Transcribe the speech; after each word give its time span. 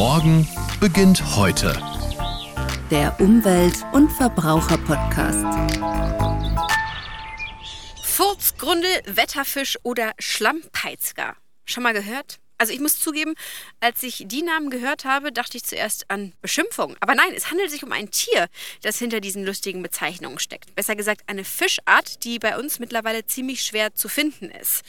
Morgen 0.00 0.48
beginnt 0.80 1.36
heute. 1.36 1.78
Der 2.90 3.20
Umwelt- 3.20 3.84
und 3.92 4.10
Verbraucher-Podcast. 4.10 5.44
Furzgründe, 8.02 8.88
Wetterfisch 9.04 9.78
oder 9.82 10.12
Schlammpeitzger. 10.18 11.36
Schon 11.66 11.82
mal 11.82 11.92
gehört? 11.92 12.38
Also 12.60 12.74
ich 12.74 12.80
muss 12.80 13.00
zugeben, 13.00 13.36
als 13.80 14.02
ich 14.02 14.24
die 14.26 14.42
Namen 14.42 14.68
gehört 14.68 15.06
habe, 15.06 15.32
dachte 15.32 15.56
ich 15.56 15.64
zuerst 15.64 16.10
an 16.10 16.34
Beschimpfung. 16.42 16.94
Aber 17.00 17.14
nein, 17.14 17.32
es 17.34 17.50
handelt 17.50 17.70
sich 17.70 17.82
um 17.82 17.90
ein 17.90 18.10
Tier, 18.10 18.48
das 18.82 18.98
hinter 18.98 19.22
diesen 19.22 19.46
lustigen 19.46 19.82
Bezeichnungen 19.82 20.38
steckt. 20.38 20.74
Besser 20.74 20.94
gesagt 20.94 21.22
eine 21.26 21.44
Fischart, 21.44 22.22
die 22.22 22.38
bei 22.38 22.58
uns 22.58 22.78
mittlerweile 22.78 23.24
ziemlich 23.24 23.64
schwer 23.64 23.94
zu 23.94 24.10
finden 24.10 24.50
ist. 24.50 24.82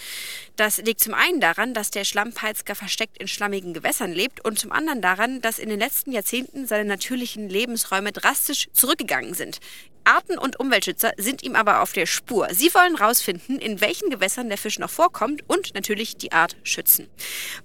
Das 0.58 0.80
liegt 0.80 1.00
zum 1.00 1.14
einen 1.14 1.40
daran, 1.40 1.74
dass 1.74 1.92
der 1.92 2.04
Schlammpeitzger 2.04 2.76
versteckt 2.76 3.18
in 3.20 3.30
schlammigen 3.30 3.74
Gewässern 3.74 4.12
lebt 4.12 4.44
und 4.44 4.60
zum 4.60 4.74
anderen 4.74 5.02
daran, 5.02 5.40
dass 5.40 5.58
in 5.58 5.70
den 5.70 5.80
letzten 5.80 6.12
Jahrzehnten 6.12 6.68
seine 6.68 6.84
natürlichen 6.84 7.48
Lebensräume 7.48 8.12
drastisch 8.12 8.68
zurückgegangen 8.74 9.34
sind. 9.34 9.62
Arten- 10.04 10.38
und 10.38 10.60
Umweltschützer 10.60 11.12
sind 11.18 11.44
ihm 11.44 11.56
aber 11.56 11.82
auf 11.82 11.94
der 11.94 12.06
Spur. 12.06 12.48
Sie 12.52 12.74
wollen 12.74 12.98
herausfinden, 12.98 13.58
in 13.58 13.82
welchen 13.82 14.10
Gewässern 14.10 14.50
der 14.50 14.58
Fisch 14.58 14.80
noch 14.80 14.90
vorkommt 14.90 15.42
und 15.48 15.74
natürlich 15.74 16.18
die 16.18 16.32
Art 16.32 16.58
schützen. 16.64 17.08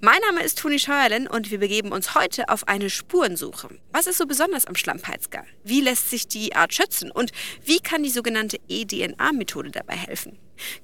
Mein 0.00 0.20
Name 0.26 0.42
ist 0.42 0.58
Toni 0.58 0.78
Scheuerlen 0.78 1.26
und 1.26 1.50
wir 1.50 1.58
begeben 1.58 1.92
uns 1.92 2.14
heute 2.14 2.48
auf 2.48 2.68
eine 2.68 2.90
Spurensuche. 2.90 3.68
Was 3.92 4.06
ist 4.06 4.18
so 4.18 4.26
besonders 4.26 4.66
am 4.66 4.76
Schlammpeitzger? 4.76 5.44
Wie 5.64 5.80
lässt 5.80 6.10
sich 6.10 6.28
die 6.28 6.54
Art 6.54 6.74
schützen? 6.74 7.10
Und 7.10 7.32
wie 7.64 7.80
kann 7.80 8.02
die 8.02 8.10
sogenannte 8.10 8.58
eDNA-Methode 8.68 9.70
dabei 9.70 9.96
helfen? 9.96 10.38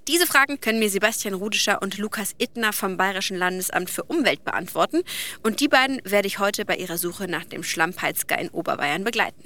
Diese 0.08 0.26
Fragen 0.26 0.60
können 0.60 0.78
mir 0.78 0.90
Sebastian 0.90 1.34
Rudischer 1.34 1.82
und 1.82 1.98
Lukas 1.98 2.34
Ittner 2.38 2.72
vom 2.72 2.96
Bayerischen 2.96 3.36
Landesamt 3.36 3.90
für 3.90 4.04
Umwelt 4.04 4.44
beantworten. 4.44 5.02
Und 5.42 5.60
die 5.60 5.68
beiden 5.68 6.00
werde 6.04 6.28
ich 6.28 6.38
heute 6.38 6.64
bei 6.64 6.76
ihrer 6.76 6.98
Suche 6.98 7.28
nach 7.28 7.44
dem 7.44 7.62
Schlammpeitzger 7.62 8.38
in 8.38 8.48
Oberbayern 8.50 9.04
begleiten. 9.04 9.42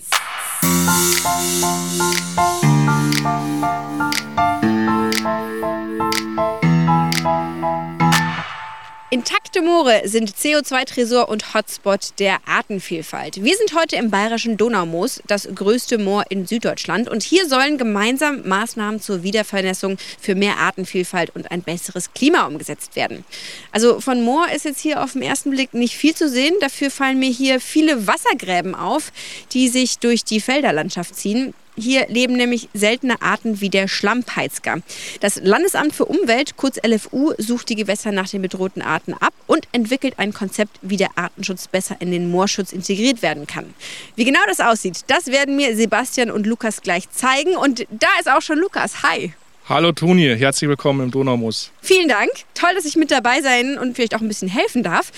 Intakte 9.17 9.63
Moore 9.63 10.03
sind 10.05 10.31
CO2-Tresor 10.37 11.31
und 11.31 11.55
Hotspot 11.55 12.11
der 12.19 12.37
Artenvielfalt. 12.47 13.43
Wir 13.43 13.57
sind 13.57 13.73
heute 13.75 13.97
im 13.97 14.11
bayerischen 14.11 14.59
Donaumoos, 14.59 15.23
das 15.27 15.49
größte 15.55 15.97
Moor 15.97 16.25
in 16.29 16.47
Süddeutschland. 16.47 17.09
Und 17.09 17.23
hier 17.23 17.49
sollen 17.49 17.79
gemeinsam 17.79 18.47
Maßnahmen 18.47 19.01
zur 19.01 19.23
Wiedervernässung 19.23 19.97
für 20.21 20.35
mehr 20.35 20.59
Artenvielfalt 20.59 21.35
und 21.35 21.51
ein 21.51 21.63
besseres 21.63 22.13
Klima 22.13 22.45
umgesetzt 22.47 22.95
werden. 22.95 23.25
Also 23.73 24.01
von 24.01 24.21
Moor 24.21 24.51
ist 24.55 24.67
jetzt 24.67 24.81
hier 24.81 25.03
auf 25.03 25.15
den 25.15 25.23
ersten 25.23 25.49
Blick 25.49 25.73
nicht 25.73 25.95
viel 25.95 26.15
zu 26.15 26.29
sehen. 26.29 26.53
Dafür 26.61 26.91
fallen 26.91 27.19
mir 27.19 27.31
hier 27.31 27.59
viele 27.59 28.07
Wassergräben 28.07 28.75
auf, 28.75 29.13
die 29.53 29.69
sich 29.69 29.99
durch 29.99 30.25
die 30.25 30.43
Felderlandschaft 30.43 31.17
ziehen. 31.17 31.55
Hier 31.77 32.07
leben 32.09 32.37
nämlich 32.37 32.69
seltene 32.73 33.21
Arten 33.21 33.61
wie 33.61 33.69
der 33.69 33.87
Schlammpeitzger. 33.87 34.81
Das 35.21 35.37
Landesamt 35.43 35.95
für 35.95 36.07
Umwelt, 36.07 36.57
kurz 36.57 36.79
LFU, 36.83 37.35
sucht 37.39 37.69
die 37.69 37.75
Gewässer 37.75 38.13
nach 38.13 38.29
den 38.29 38.43
bedrohten 38.43 38.83
Arten 38.83 39.13
ab 39.13 39.35
und 39.47 39.69
entwickelt 39.73 40.15
ein 40.19 40.33
Konzept, 40.33 40.79
wie 40.81 40.97
der 40.97 41.11
Artenschutz 41.17 41.69
besser 41.69 41.97
in 42.01 42.11
den 42.11 42.31
Moorschutz 42.31 42.73
integriert 42.73 43.21
werden 43.23 43.47
kann. 43.47 43.75
Wie 44.15 44.25
genau 44.25 44.41
das 44.47 44.61
aussieht, 44.61 45.01
das 45.09 45.27
werden 45.27 45.57
mir 45.57 45.77
Sebastian 45.77 46.31
und 46.31 46.47
Lukas 46.47 46.81
gleich 46.81 47.11
zeigen. 47.11 47.57
Und 47.57 47.87
da 47.91 48.09
ist 48.19 48.31
auch 48.31 48.43
schon 48.43 48.59
Lukas. 48.59 49.03
Hi. 49.03 49.35
Hallo 49.69 49.91
Toni, 49.91 50.33
herzlich 50.39 50.69
willkommen 50.69 51.07
im 51.07 51.11
Donaumoos. 51.11 51.73
Vielen 51.83 52.07
Dank. 52.07 52.31
Toll, 52.55 52.71
dass 52.77 52.85
ich 52.85 52.95
mit 52.95 53.11
dabei 53.11 53.43
sein 53.43 53.77
und 53.79 53.97
vielleicht 53.97 54.15
auch 54.15 54.21
ein 54.21 54.29
bisschen 54.29 54.47
helfen 54.47 54.85
darf, 54.85 55.11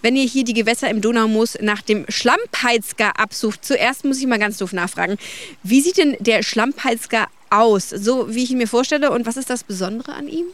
wenn 0.00 0.14
ihr 0.14 0.22
hier 0.22 0.44
die 0.44 0.54
Gewässer 0.54 0.88
im 0.88 1.00
Donaumoos 1.00 1.58
nach 1.60 1.82
dem 1.82 2.04
Schlammpeitzger 2.08 3.18
absucht. 3.18 3.64
Zuerst 3.64 4.04
muss 4.04 4.20
ich 4.20 4.28
mal 4.28 4.38
ganz 4.38 4.58
doof 4.58 4.72
nachfragen. 4.72 5.16
Wie 5.64 5.80
sieht 5.80 5.98
denn 5.98 6.16
der 6.20 6.44
Schlammpeitzger 6.44 7.26
aus, 7.50 7.90
so 7.90 8.32
wie 8.32 8.44
ich 8.44 8.52
ihn 8.52 8.58
mir 8.58 8.68
vorstelle 8.68 9.10
und 9.10 9.26
was 9.26 9.36
ist 9.36 9.50
das 9.50 9.64
Besondere 9.64 10.12
an 10.12 10.28
ihm? 10.28 10.46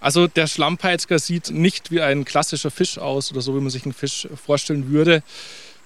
Also 0.00 0.26
der 0.26 0.46
Schlammpeitzger 0.46 1.18
sieht 1.18 1.50
nicht 1.50 1.90
wie 1.90 2.00
ein 2.00 2.24
klassischer 2.24 2.70
Fisch 2.70 2.96
aus 2.96 3.30
oder 3.30 3.42
so, 3.42 3.54
wie 3.54 3.60
man 3.60 3.68
sich 3.68 3.84
einen 3.84 3.92
Fisch 3.92 4.26
vorstellen 4.42 4.90
würde, 4.90 5.22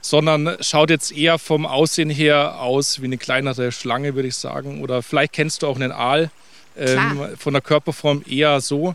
sondern 0.00 0.58
schaut 0.60 0.90
jetzt 0.90 1.10
eher 1.10 1.40
vom 1.40 1.66
Aussehen 1.66 2.10
her 2.10 2.60
aus 2.60 3.02
wie 3.02 3.06
eine 3.06 3.18
kleinere 3.18 3.72
Schlange, 3.72 4.14
würde 4.14 4.28
ich 4.28 4.36
sagen. 4.36 4.80
Oder 4.80 5.02
vielleicht 5.02 5.32
kennst 5.32 5.62
du 5.62 5.66
auch 5.66 5.74
einen 5.74 5.90
Aal 5.90 6.30
ähm, 6.76 7.28
von 7.38 7.52
der 7.52 7.62
Körperform 7.62 8.22
eher 8.28 8.60
so. 8.60 8.94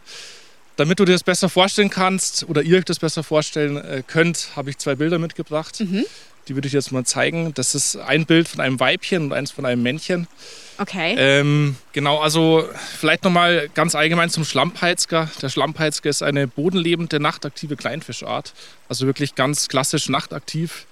Damit 0.75 1.00
du 1.00 1.06
dir 1.06 1.12
das 1.12 1.23
besser 1.23 1.50
vorstellen 1.50 1.90
kannst 1.90 2.47
oder 2.47 2.62
ihr 2.62 2.78
euch 2.78 2.85
das 2.85 3.00
besser 3.00 3.22
vorstellen 3.22 3.78
äh, 3.78 4.01
könnt, 4.06 4.51
habe 4.56 4.69
ich 4.69 4.78
zwei 4.78 4.95
Bilder 4.95 5.19
mitgebracht. 5.19 5.81
Mhm. 5.81 6.06
Die 6.47 6.56
würde 6.56 6.67
ich 6.67 6.73
jetzt 6.73 6.91
mal 6.91 7.03
zeigen. 7.03 7.53
Das 7.53 7.75
ist 7.75 7.97
ein 7.97 8.25
Bild 8.25 8.47
von 8.47 8.62
einem 8.62 8.79
Weibchen 8.79 9.25
und 9.25 9.34
eins 9.34 9.51
von 9.51 9.66
einem 9.66 9.84
Männchen. 9.84 10.28
Okay. 10.78 11.16
Ähm, 11.17 11.75
genau, 11.91 12.19
also 12.19 12.67
vielleicht 12.97 13.25
nochmal 13.25 13.69
ganz 13.73 13.94
allgemein 13.94 14.29
zum 14.29 14.46
Schlammpeitzger. 14.46 15.29
Der 15.41 15.50
Schlammpeitzger 15.50 16.09
ist 16.09 16.23
eine 16.23 16.47
bodenlebende, 16.47 17.19
nachtaktive 17.19 17.75
Kleinfischart. 17.75 18.53
Also 18.88 19.06
wirklich 19.06 19.35
ganz 19.35 19.67
klassisch 19.67 20.07
nachtaktiv. 20.07 20.85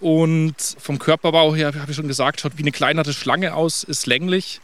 Und 0.00 0.56
vom 0.78 0.98
Körperbau 0.98 1.54
her, 1.54 1.74
habe 1.78 1.90
ich 1.90 1.96
schon 1.96 2.08
gesagt, 2.08 2.40
schaut 2.40 2.56
wie 2.56 2.62
eine 2.62 2.72
kleinere 2.72 3.12
Schlange 3.12 3.54
aus, 3.54 3.84
ist 3.84 4.06
länglich 4.06 4.62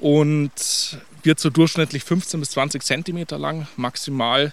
und 0.00 0.50
wird 1.22 1.40
so 1.40 1.50
durchschnittlich 1.50 2.04
15 2.04 2.40
bis 2.40 2.50
20 2.50 2.82
Zentimeter 2.82 3.38
lang, 3.38 3.66
maximal 3.76 4.52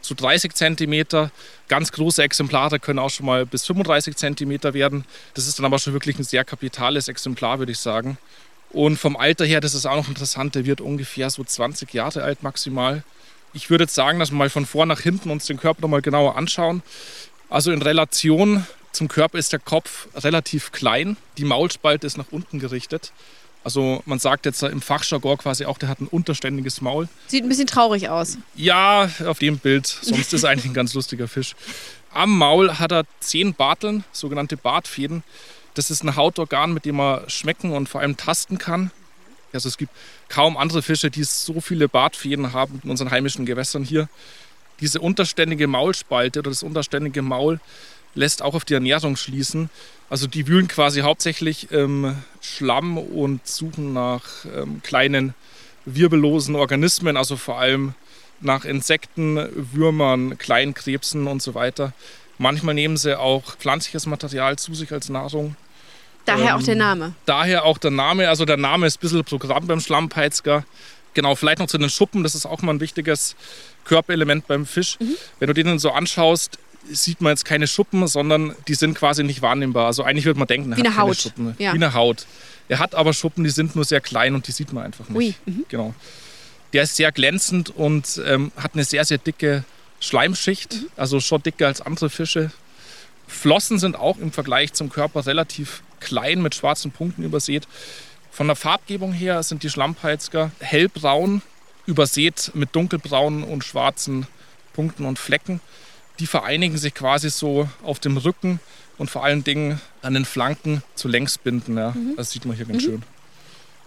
so 0.00 0.14
30 0.14 0.54
Zentimeter. 0.54 1.30
Ganz 1.68 1.92
große 1.92 2.22
Exemplare 2.22 2.78
können 2.78 2.98
auch 2.98 3.10
schon 3.10 3.26
mal 3.26 3.46
bis 3.46 3.66
35 3.66 4.16
Zentimeter 4.16 4.74
werden. 4.74 5.04
Das 5.34 5.46
ist 5.46 5.58
dann 5.58 5.66
aber 5.66 5.78
schon 5.78 5.92
wirklich 5.92 6.18
ein 6.18 6.24
sehr 6.24 6.44
kapitales 6.44 7.08
Exemplar, 7.08 7.58
würde 7.58 7.72
ich 7.72 7.78
sagen. 7.78 8.18
Und 8.70 8.96
vom 8.96 9.16
Alter 9.16 9.44
her, 9.44 9.60
das 9.60 9.74
ist 9.74 9.86
auch 9.86 9.96
noch 9.96 10.08
interessant, 10.08 10.54
der 10.54 10.66
wird 10.66 10.80
ungefähr 10.80 11.30
so 11.30 11.42
20 11.42 11.92
Jahre 11.94 12.22
alt 12.22 12.42
maximal. 12.42 13.02
Ich 13.54 13.70
würde 13.70 13.84
jetzt 13.84 13.94
sagen, 13.94 14.18
dass 14.18 14.30
wir 14.30 14.36
mal 14.36 14.50
von 14.50 14.66
vor 14.66 14.84
nach 14.86 15.00
hinten 15.00 15.30
uns 15.30 15.46
den 15.46 15.58
Körper 15.58 15.82
noch 15.82 15.88
mal 15.88 16.02
genauer 16.02 16.36
anschauen. 16.36 16.82
Also 17.48 17.72
in 17.72 17.80
Relation 17.80 18.66
zum 18.92 19.08
Körper 19.08 19.38
ist 19.38 19.52
der 19.52 19.58
Kopf 19.58 20.08
relativ 20.16 20.70
klein, 20.72 21.16
die 21.38 21.44
Maulspalte 21.44 22.06
ist 22.06 22.18
nach 22.18 22.30
unten 22.30 22.58
gerichtet. 22.58 23.12
Also 23.68 24.02
man 24.06 24.18
sagt 24.18 24.46
jetzt 24.46 24.62
im 24.62 24.80
Fachjargon 24.80 25.36
quasi 25.36 25.66
auch, 25.66 25.76
der 25.76 25.90
hat 25.90 26.00
ein 26.00 26.06
unterständiges 26.06 26.80
Maul. 26.80 27.06
Sieht 27.26 27.44
ein 27.44 27.50
bisschen 27.50 27.66
traurig 27.66 28.08
aus. 28.08 28.38
Ja, 28.54 29.10
auf 29.26 29.40
dem 29.40 29.58
Bild. 29.58 29.86
Sonst 29.86 30.32
ist 30.32 30.42
er 30.42 30.48
eigentlich 30.48 30.64
ein 30.64 30.72
ganz 30.72 30.94
lustiger 30.94 31.28
Fisch. 31.28 31.54
Am 32.10 32.38
Maul 32.38 32.78
hat 32.78 32.92
er 32.92 33.04
zehn 33.20 33.52
Barteln, 33.52 34.04
sogenannte 34.10 34.56
Bartfäden. 34.56 35.22
Das 35.74 35.90
ist 35.90 36.02
ein 36.02 36.16
Hautorgan, 36.16 36.72
mit 36.72 36.86
dem 36.86 36.96
man 36.96 37.28
schmecken 37.28 37.72
und 37.72 37.90
vor 37.90 38.00
allem 38.00 38.16
tasten 38.16 38.56
kann. 38.56 38.90
Also 39.52 39.68
es 39.68 39.76
gibt 39.76 39.92
kaum 40.30 40.56
andere 40.56 40.80
Fische, 40.80 41.10
die 41.10 41.24
so 41.24 41.60
viele 41.60 41.90
Bartfäden 41.90 42.54
haben 42.54 42.80
in 42.82 42.88
unseren 42.88 43.10
heimischen 43.10 43.44
Gewässern 43.44 43.84
hier. 43.84 44.08
Diese 44.80 44.98
unterständige 44.98 45.66
Maulspalte 45.66 46.38
oder 46.38 46.48
das 46.48 46.62
unterständige 46.62 47.20
Maul 47.20 47.60
lässt 48.14 48.42
auch 48.42 48.54
auf 48.54 48.64
die 48.64 48.74
Ernährung 48.74 49.16
schließen. 49.16 49.70
Also 50.10 50.26
die 50.26 50.46
wühlen 50.46 50.68
quasi 50.68 51.00
hauptsächlich 51.00 51.70
im 51.70 52.16
Schlamm 52.40 52.96
und 52.96 53.46
suchen 53.46 53.92
nach 53.92 54.24
ähm, 54.44 54.80
kleinen 54.82 55.34
wirbellosen 55.84 56.54
Organismen, 56.56 57.16
also 57.16 57.36
vor 57.36 57.58
allem 57.58 57.94
nach 58.40 58.64
Insekten, 58.64 59.48
Würmern, 59.54 60.38
Kleinkrebsen 60.38 61.26
und 61.26 61.42
so 61.42 61.54
weiter. 61.54 61.92
Manchmal 62.38 62.74
nehmen 62.74 62.96
sie 62.96 63.18
auch 63.18 63.56
pflanzliches 63.56 64.06
Material 64.06 64.56
zu 64.56 64.74
sich 64.74 64.92
als 64.92 65.08
Nahrung. 65.08 65.56
Daher 66.24 66.50
ähm, 66.50 66.56
auch 66.56 66.62
der 66.62 66.76
Name. 66.76 67.14
Daher 67.26 67.64
auch 67.64 67.78
der 67.78 67.90
Name. 67.90 68.28
Also 68.28 68.44
der 68.44 68.56
Name 68.56 68.86
ist 68.86 68.98
ein 68.98 69.00
bisschen 69.00 69.24
Programm 69.24 69.66
beim 69.66 69.80
Schlammpeitzger. 69.80 70.64
Genau, 71.14 71.34
vielleicht 71.34 71.58
noch 71.58 71.66
zu 71.66 71.78
den 71.78 71.90
Schuppen. 71.90 72.22
Das 72.22 72.34
ist 72.34 72.46
auch 72.46 72.62
mal 72.62 72.74
ein 72.74 72.80
wichtiges 72.80 73.34
Körperelement 73.84 74.46
beim 74.46 74.66
Fisch. 74.66 74.98
Mhm. 75.00 75.16
Wenn 75.40 75.48
du 75.48 75.54
den 75.54 75.78
so 75.78 75.90
anschaust, 75.90 76.58
sieht 76.90 77.20
man 77.20 77.30
jetzt 77.30 77.44
keine 77.44 77.66
Schuppen, 77.66 78.06
sondern 78.06 78.54
die 78.66 78.74
sind 78.74 78.94
quasi 78.94 79.24
nicht 79.24 79.42
wahrnehmbar. 79.42 79.86
Also 79.86 80.02
eigentlich 80.02 80.24
würde 80.24 80.38
man 80.38 80.48
denken, 80.48 80.72
er 80.72 80.76
Wie 80.76 80.80
hat 80.80 80.86
eine 80.86 80.94
keine 80.94 81.08
Haut. 81.08 81.16
Schuppen. 81.16 81.54
Ja. 81.58 81.72
Wie 81.72 81.76
eine 81.76 81.94
Haut. 81.94 82.26
Er 82.68 82.78
hat 82.78 82.94
aber 82.94 83.12
Schuppen, 83.12 83.44
die 83.44 83.50
sind 83.50 83.74
nur 83.76 83.84
sehr 83.84 84.00
klein 84.00 84.34
und 84.34 84.46
die 84.46 84.52
sieht 84.52 84.72
man 84.72 84.84
einfach 84.84 85.08
nicht. 85.08 85.46
Mhm. 85.46 85.64
Genau. 85.68 85.94
Der 86.72 86.82
ist 86.82 86.96
sehr 86.96 87.12
glänzend 87.12 87.70
und 87.70 88.20
ähm, 88.26 88.52
hat 88.56 88.74
eine 88.74 88.84
sehr, 88.84 89.04
sehr 89.04 89.18
dicke 89.18 89.64
Schleimschicht, 90.00 90.74
mhm. 90.74 90.86
also 90.96 91.20
schon 91.20 91.42
dicker 91.42 91.66
als 91.66 91.80
andere 91.80 92.10
Fische. 92.10 92.50
Flossen 93.26 93.78
sind 93.78 93.96
auch 93.96 94.18
im 94.18 94.32
Vergleich 94.32 94.72
zum 94.72 94.90
Körper 94.90 95.26
relativ 95.26 95.82
klein 96.00 96.42
mit 96.42 96.54
schwarzen 96.54 96.90
Punkten 96.90 97.24
übersät. 97.24 97.66
Von 98.30 98.46
der 98.46 98.56
Farbgebung 98.56 99.12
her 99.12 99.42
sind 99.42 99.62
die 99.62 99.70
Schlammpeitzger 99.70 100.50
hellbraun, 100.60 101.42
übersät 101.86 102.52
mit 102.54 102.74
dunkelbraunen 102.76 103.44
und 103.44 103.64
schwarzen 103.64 104.26
Punkten 104.74 105.04
und 105.06 105.18
Flecken 105.18 105.60
die 106.18 106.26
vereinigen 106.26 106.78
sich 106.78 106.94
quasi 106.94 107.30
so 107.30 107.68
auf 107.82 107.98
dem 107.98 108.16
Rücken 108.16 108.60
und 108.98 109.10
vor 109.10 109.24
allen 109.24 109.44
Dingen 109.44 109.80
an 110.02 110.14
den 110.14 110.24
Flanken 110.24 110.82
zu 110.94 111.08
Längsbinden. 111.08 111.76
Ja. 111.76 111.90
Mhm. 111.90 112.16
Das 112.16 112.30
sieht 112.30 112.44
man 112.44 112.56
hier 112.56 112.66
ganz 112.66 112.82
mhm. 112.82 112.86
schön. 112.86 113.02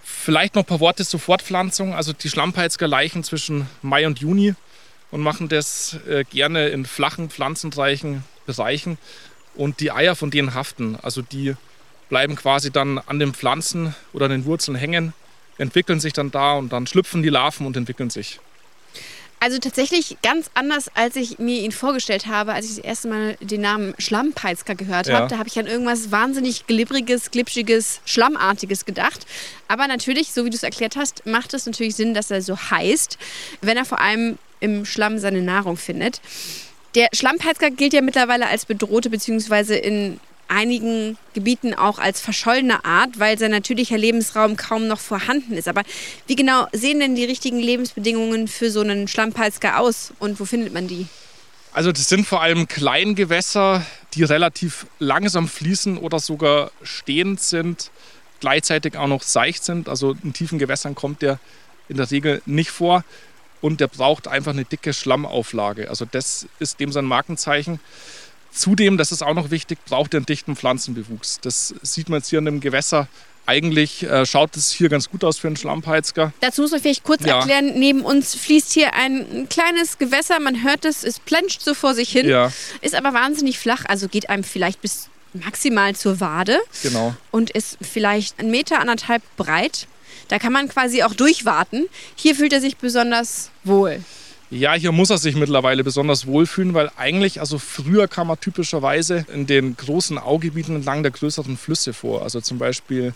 Vielleicht 0.03 0.55
noch 0.55 0.63
ein 0.63 0.67
paar 0.67 0.79
Worte 0.79 1.05
zur 1.05 1.19
Fortpflanzung. 1.19 1.93
Also 1.93 2.13
die 2.13 2.29
Schlammpeitzger 2.29 2.87
laichen 2.87 3.23
zwischen 3.23 3.67
Mai 3.81 4.07
und 4.07 4.19
Juni 4.19 4.55
und 5.11 5.21
machen 5.21 5.49
das 5.49 5.97
äh, 6.07 6.23
gerne 6.23 6.69
in 6.69 6.85
flachen, 6.85 7.29
pflanzenreichen 7.29 8.23
Bereichen. 8.45 8.97
und 9.55 9.79
die 9.79 9.91
Eier 9.91 10.15
von 10.15 10.31
denen 10.31 10.53
haften. 10.53 10.97
Also 11.01 11.21
die 11.21 11.55
bleiben 12.09 12.35
quasi 12.35 12.71
dann 12.71 12.99
an 12.99 13.19
den 13.19 13.33
Pflanzen 13.33 13.95
oder 14.13 14.25
an 14.25 14.31
den 14.31 14.45
Wurzeln 14.45 14.75
hängen, 14.75 15.13
entwickeln 15.57 15.99
sich 15.99 16.13
dann 16.13 16.31
da 16.31 16.53
und 16.53 16.71
dann 16.71 16.87
schlüpfen 16.87 17.21
die 17.23 17.29
Larven 17.29 17.65
und 17.65 17.77
entwickeln 17.77 18.09
sich. 18.09 18.39
Also 19.43 19.57
tatsächlich 19.57 20.17
ganz 20.21 20.51
anders, 20.53 20.91
als 20.93 21.15
ich 21.15 21.39
mir 21.39 21.61
ihn 21.61 21.71
vorgestellt 21.71 22.27
habe, 22.27 22.53
als 22.53 22.65
ich 22.69 22.75
das 22.75 22.85
erste 22.85 23.07
Mal 23.07 23.37
den 23.41 23.61
Namen 23.61 23.95
Schlammpeizker 23.97 24.75
gehört 24.75 25.07
Ja. 25.07 25.15
habe. 25.15 25.27
Da 25.29 25.39
habe 25.39 25.49
ich 25.49 25.57
an 25.57 25.65
irgendwas 25.65 26.11
wahnsinnig 26.11 26.67
glibbriges, 26.67 27.31
glitschiges, 27.31 28.01
schlammartiges 28.05 28.85
gedacht. 28.85 29.25
Aber 29.67 29.87
natürlich, 29.87 30.31
so 30.31 30.45
wie 30.45 30.51
du 30.51 30.55
es 30.55 30.61
erklärt 30.61 30.95
hast, 30.95 31.25
macht 31.25 31.55
es 31.55 31.65
natürlich 31.65 31.95
Sinn, 31.95 32.13
dass 32.13 32.29
er 32.29 32.43
so 32.43 32.55
heißt, 32.55 33.17
wenn 33.61 33.77
er 33.77 33.85
vor 33.85 33.99
allem 33.99 34.37
im 34.59 34.85
Schlamm 34.85 35.17
seine 35.17 35.41
Nahrung 35.41 35.75
findet. 35.75 36.21
Der 36.93 37.07
Schlammpeizker 37.11 37.71
gilt 37.71 37.93
ja 37.93 38.01
mittlerweile 38.01 38.45
als 38.45 38.67
bedrohte 38.67 39.09
beziehungsweise 39.09 39.75
in 39.75 40.19
einigen 40.51 41.17
Gebieten 41.33 41.73
auch 41.73 41.97
als 41.97 42.19
verschollene 42.19 42.83
Art, 42.85 43.19
weil 43.19 43.39
sein 43.39 43.51
natürlicher 43.51 43.97
Lebensraum 43.97 44.57
kaum 44.57 44.87
noch 44.87 44.99
vorhanden 44.99 45.53
ist. 45.53 45.67
Aber 45.67 45.83
wie 46.27 46.35
genau 46.35 46.67
sehen 46.73 46.99
denn 46.99 47.15
die 47.15 47.23
richtigen 47.23 47.59
Lebensbedingungen 47.59 48.47
für 48.47 48.69
so 48.69 48.81
einen 48.81 49.07
Schlammpeizker 49.07 49.79
aus 49.79 50.13
und 50.19 50.39
wo 50.39 50.45
findet 50.45 50.73
man 50.73 50.87
die? 50.87 51.07
Also 51.73 51.91
das 51.93 52.09
sind 52.09 52.27
vor 52.27 52.41
allem 52.41 52.67
Kleingewässer, 52.67 53.85
die 54.13 54.23
relativ 54.23 54.85
langsam 54.99 55.47
fließen 55.47 55.97
oder 55.97 56.19
sogar 56.19 56.71
stehend 56.83 57.39
sind, 57.39 57.91
gleichzeitig 58.41 58.97
auch 58.97 59.07
noch 59.07 59.23
seicht 59.23 59.63
sind. 59.63 59.87
Also 59.87 60.17
in 60.21 60.33
tiefen 60.33 60.59
Gewässern 60.59 60.95
kommt 60.95 61.21
der 61.21 61.39
in 61.87 61.97
der 61.97 62.09
Regel 62.11 62.41
nicht 62.45 62.71
vor 62.71 63.03
und 63.61 63.79
der 63.79 63.87
braucht 63.87 64.27
einfach 64.27 64.51
eine 64.51 64.65
dicke 64.65 64.93
Schlammauflage. 64.93 65.89
Also 65.89 66.05
das 66.09 66.47
ist 66.59 66.79
dem 66.79 66.91
sein 66.91 67.05
Markenzeichen. 67.05 67.79
Zudem, 68.53 68.97
das 68.97 69.11
ist 69.11 69.21
auch 69.23 69.33
noch 69.33 69.49
wichtig, 69.51 69.79
braucht 69.85 70.13
er 70.13 70.17
einen 70.19 70.25
dichten 70.25 70.55
Pflanzenbewuchs. 70.55 71.39
Das 71.41 71.73
sieht 71.81 72.09
man 72.09 72.19
jetzt 72.19 72.29
hier 72.29 72.39
in 72.39 72.45
dem 72.45 72.59
Gewässer. 72.59 73.07
Eigentlich 73.45 74.03
äh, 74.03 74.25
schaut 74.25 74.55
es 74.55 74.71
hier 74.71 74.87
ganz 74.89 75.09
gut 75.09 75.23
aus 75.23 75.37
für 75.39 75.47
einen 75.47 75.57
Schlammpeizger. 75.57 76.31
Dazu 76.41 76.61
muss 76.61 76.71
man 76.71 76.79
vielleicht 76.81 77.03
kurz 77.03 77.25
Ja. 77.25 77.39
erklären, 77.39 77.73
neben 77.79 78.01
uns 78.01 78.35
fließt 78.35 78.71
hier 78.73 78.93
ein 78.93 79.47
kleines 79.49 79.97
Gewässer, 79.97 80.39
man 80.39 80.63
hört 80.63 80.85
es, 80.85 81.03
es 81.03 81.19
plenscht 81.19 81.61
so 81.61 81.73
vor 81.73 81.95
sich 81.95 82.09
hin, 82.11 82.27
Ja, 82.27 82.51
ist 82.81 82.93
aber 82.93 83.13
wahnsinnig 83.13 83.57
flach, 83.57 83.83
also 83.87 84.07
geht 84.07 84.29
einem 84.29 84.43
vielleicht 84.43 84.81
bis 84.81 85.09
maximal 85.33 85.95
zur 85.95 86.19
Wade 86.19 86.59
genau. 86.83 87.15
und 87.31 87.49
ist 87.51 87.77
vielleicht 87.81 88.39
ein 88.39 88.51
Meter, 88.51 88.79
anderthalb 88.79 89.23
breit. 89.37 89.87
Da 90.27 90.39
kann 90.39 90.53
man 90.53 90.69
quasi 90.69 91.03
auch 91.03 91.13
durchwarten. 91.13 91.87
Hier 92.15 92.35
fühlt 92.35 92.53
er 92.53 92.61
sich 92.61 92.77
besonders 92.77 93.49
wohl. 93.63 94.01
Ja, 94.53 94.73
hier 94.73 94.91
muss 94.91 95.09
er 95.09 95.17
sich 95.17 95.37
mittlerweile 95.37 95.81
besonders 95.81 96.27
wohlfühlen, 96.27 96.73
weil 96.73 96.91
eigentlich, 96.97 97.39
also 97.39 97.57
früher 97.57 98.09
kam 98.09 98.29
er 98.29 98.37
typischerweise 98.37 99.25
in 99.33 99.47
den 99.47 99.77
großen 99.77 100.17
Augebieten 100.17 100.75
entlang 100.75 101.03
der 101.03 101.13
größeren 101.13 101.55
Flüsse 101.55 101.93
vor. 101.93 102.23
Also 102.23 102.41
zum 102.41 102.57
Beispiel 102.57 103.13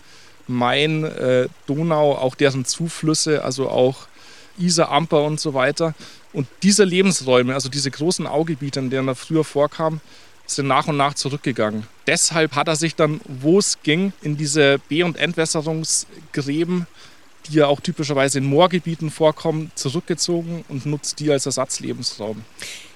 Main, 0.48 1.04
äh, 1.04 1.48
Donau, 1.66 2.14
auch 2.14 2.36
deren 2.36 2.64
Zuflüsse, 2.64 3.44
also 3.44 3.68
auch 3.68 4.08
Isar, 4.56 4.90
Amper 4.90 5.24
und 5.24 5.38
so 5.38 5.52
weiter. 5.52 5.94
Und 6.32 6.48
diese 6.62 6.84
Lebensräume, 6.84 7.52
also 7.52 7.68
diese 7.68 7.90
großen 7.90 8.26
Augebiete, 8.26 8.80
in 8.80 8.88
denen 8.88 9.08
er 9.08 9.14
früher 9.14 9.44
vorkam, 9.44 10.00
sind 10.46 10.68
nach 10.68 10.88
und 10.88 10.96
nach 10.96 11.12
zurückgegangen. 11.12 11.86
Deshalb 12.06 12.54
hat 12.54 12.68
er 12.68 12.76
sich 12.76 12.94
dann, 12.94 13.20
wo 13.26 13.58
es 13.58 13.82
ging, 13.82 14.14
in 14.22 14.38
diese 14.38 14.78
Be- 14.88 15.04
und 15.04 15.18
Entwässerungsgräben 15.18 16.86
die 17.48 17.54
ja 17.54 17.66
auch 17.66 17.80
typischerweise 17.80 18.38
in 18.38 18.44
Moorgebieten 18.44 19.10
vorkommen, 19.10 19.70
zurückgezogen 19.74 20.64
und 20.68 20.86
nutzt 20.86 21.20
die 21.20 21.30
als 21.30 21.46
Ersatzlebensraum. 21.46 22.42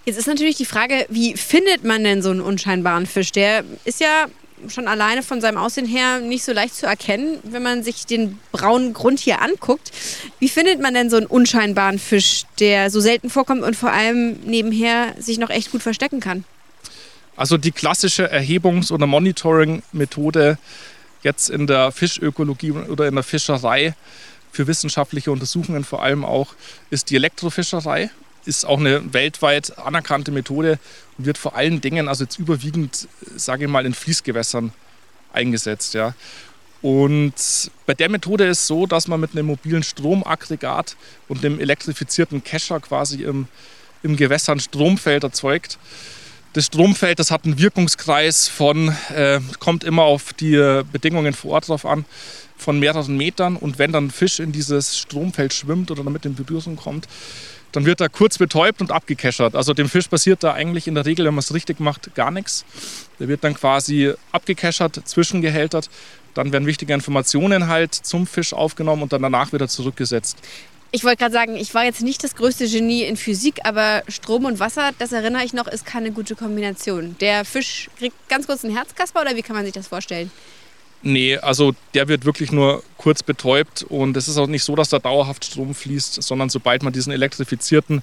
Jetzt 0.04 0.16
ist 0.16 0.26
natürlich 0.26 0.56
die 0.56 0.64
Frage, 0.64 1.06
wie 1.08 1.36
findet 1.36 1.84
man 1.84 2.02
denn 2.04 2.22
so 2.22 2.30
einen 2.30 2.40
unscheinbaren 2.40 3.06
Fisch? 3.06 3.32
Der 3.32 3.64
ist 3.84 4.00
ja 4.00 4.26
schon 4.68 4.88
alleine 4.88 5.22
von 5.22 5.40
seinem 5.40 5.56
Aussehen 5.56 5.86
her 5.86 6.20
nicht 6.20 6.44
so 6.44 6.52
leicht 6.52 6.74
zu 6.74 6.86
erkennen, 6.86 7.38
wenn 7.44 7.62
man 7.62 7.82
sich 7.82 8.06
den 8.06 8.38
braunen 8.52 8.92
Grund 8.92 9.20
hier 9.20 9.40
anguckt. 9.40 9.90
Wie 10.38 10.48
findet 10.48 10.80
man 10.80 10.94
denn 10.94 11.10
so 11.10 11.16
einen 11.16 11.26
unscheinbaren 11.26 11.98
Fisch, 11.98 12.44
der 12.58 12.90
so 12.90 13.00
selten 13.00 13.30
vorkommt 13.30 13.62
und 13.62 13.76
vor 13.76 13.92
allem 13.92 14.40
nebenher 14.44 15.14
sich 15.18 15.38
noch 15.38 15.50
echt 15.50 15.70
gut 15.72 15.82
verstecken 15.82 16.20
kann? 16.20 16.44
Also 17.36 17.56
die 17.56 17.72
klassische 17.72 18.30
Erhebungs- 18.30 18.92
oder 18.92 19.06
Monitoring-Methode 19.06 20.58
jetzt 21.22 21.50
in 21.50 21.66
der 21.66 21.92
Fischökologie 21.92 22.72
oder 22.72 23.08
in 23.08 23.14
der 23.14 23.24
Fischerei 23.24 23.94
für 24.52 24.66
wissenschaftliche 24.66 25.30
Untersuchungen 25.30 25.84
vor 25.84 26.02
allem 26.02 26.24
auch 26.24 26.54
ist 26.90 27.10
die 27.10 27.16
Elektrofischerei. 27.16 28.10
Ist 28.46 28.64
auch 28.64 28.78
eine 28.78 29.12
weltweit 29.12 29.78
anerkannte 29.78 30.32
Methode 30.32 30.78
und 31.18 31.26
wird 31.26 31.36
vor 31.38 31.56
allen 31.56 31.80
Dingen, 31.80 32.08
also 32.08 32.24
jetzt 32.24 32.38
überwiegend, 32.38 33.06
sage 33.36 33.64
ich 33.64 33.70
mal, 33.70 33.84
in 33.84 33.94
Fließgewässern 33.94 34.72
eingesetzt. 35.32 35.94
Ja. 35.94 36.14
Und 36.82 37.34
bei 37.84 37.94
der 37.94 38.08
Methode 38.08 38.46
ist 38.46 38.66
so, 38.66 38.86
dass 38.86 39.06
man 39.08 39.20
mit 39.20 39.32
einem 39.32 39.46
mobilen 39.46 39.82
Stromaggregat 39.82 40.96
und 41.28 41.44
einem 41.44 41.60
elektrifizierten 41.60 42.42
Kescher 42.42 42.80
quasi 42.80 43.22
im, 43.22 43.48
im 44.02 44.16
Gewässer 44.16 44.52
ein 44.52 44.60
Stromfeld 44.60 45.24
erzeugt. 45.24 45.78
Das 46.54 46.66
Stromfeld, 46.66 47.18
das 47.18 47.30
hat 47.30 47.44
einen 47.44 47.58
Wirkungskreis 47.58 48.48
von, 48.48 48.88
äh, 49.14 49.40
kommt 49.60 49.84
immer 49.84 50.02
auf 50.02 50.32
die 50.32 50.82
Bedingungen 50.90 51.34
vor 51.34 51.52
Ort 51.52 51.68
drauf 51.68 51.84
an, 51.84 52.04
von 52.60 52.78
mehreren 52.78 53.16
Metern. 53.16 53.56
Und 53.56 53.78
wenn 53.78 53.92
dann 53.92 54.06
ein 54.06 54.10
Fisch 54.10 54.40
in 54.40 54.52
dieses 54.52 54.98
Stromfeld 54.98 55.52
schwimmt 55.52 55.90
oder 55.90 56.04
damit 56.04 56.24
in 56.26 56.34
Berührung 56.34 56.76
kommt, 56.76 57.08
dann 57.72 57.86
wird 57.86 58.00
er 58.00 58.08
kurz 58.08 58.38
betäubt 58.38 58.80
und 58.80 58.90
abgekeschert. 58.90 59.54
Also 59.54 59.74
dem 59.74 59.88
Fisch 59.88 60.08
passiert 60.08 60.42
da 60.42 60.52
eigentlich 60.52 60.88
in 60.88 60.94
der 60.94 61.06
Regel, 61.06 61.26
wenn 61.26 61.34
man 61.34 61.40
es 61.40 61.54
richtig 61.54 61.80
macht, 61.80 62.14
gar 62.14 62.30
nichts. 62.30 62.64
Der 63.18 63.28
wird 63.28 63.44
dann 63.44 63.54
quasi 63.54 64.12
abgekeschert, 64.32 65.00
zwischengehältert. 65.04 65.88
Dann 66.34 66.52
werden 66.52 66.66
wichtige 66.66 66.94
Informationen 66.94 67.68
halt 67.68 67.94
zum 67.94 68.26
Fisch 68.26 68.52
aufgenommen 68.52 69.02
und 69.02 69.12
dann 69.12 69.22
danach 69.22 69.52
wieder 69.52 69.68
zurückgesetzt. 69.68 70.38
Ich 70.92 71.04
wollte 71.04 71.18
gerade 71.18 71.32
sagen, 71.32 71.56
ich 71.56 71.72
war 71.72 71.84
jetzt 71.84 72.02
nicht 72.02 72.24
das 72.24 72.34
größte 72.34 72.68
Genie 72.68 73.04
in 73.04 73.16
Physik, 73.16 73.60
aber 73.62 74.02
Strom 74.08 74.44
und 74.44 74.58
Wasser, 74.58 74.90
das 74.98 75.12
erinnere 75.12 75.44
ich 75.44 75.52
noch, 75.52 75.68
ist 75.68 75.86
keine 75.86 76.10
gute 76.10 76.34
Kombination. 76.34 77.14
Der 77.20 77.44
Fisch 77.44 77.88
kriegt 77.96 78.16
ganz 78.28 78.46
kurz 78.48 78.64
einen 78.64 78.74
Herzkasper 78.74 79.20
oder 79.20 79.36
wie 79.36 79.42
kann 79.42 79.54
man 79.54 79.64
sich 79.64 79.74
das 79.74 79.86
vorstellen? 79.86 80.32
Nee, 81.02 81.38
also 81.38 81.74
der 81.94 82.08
wird 82.08 82.26
wirklich 82.26 82.52
nur 82.52 82.82
kurz 82.98 83.22
betäubt 83.22 83.82
und 83.84 84.16
es 84.16 84.28
ist 84.28 84.36
auch 84.36 84.46
nicht 84.46 84.64
so, 84.64 84.76
dass 84.76 84.90
da 84.90 84.98
dauerhaft 84.98 85.44
Strom 85.44 85.74
fließt, 85.74 86.22
sondern 86.22 86.50
sobald 86.50 86.82
man 86.82 86.92
diesen 86.92 87.12
elektrifizierten 87.12 88.02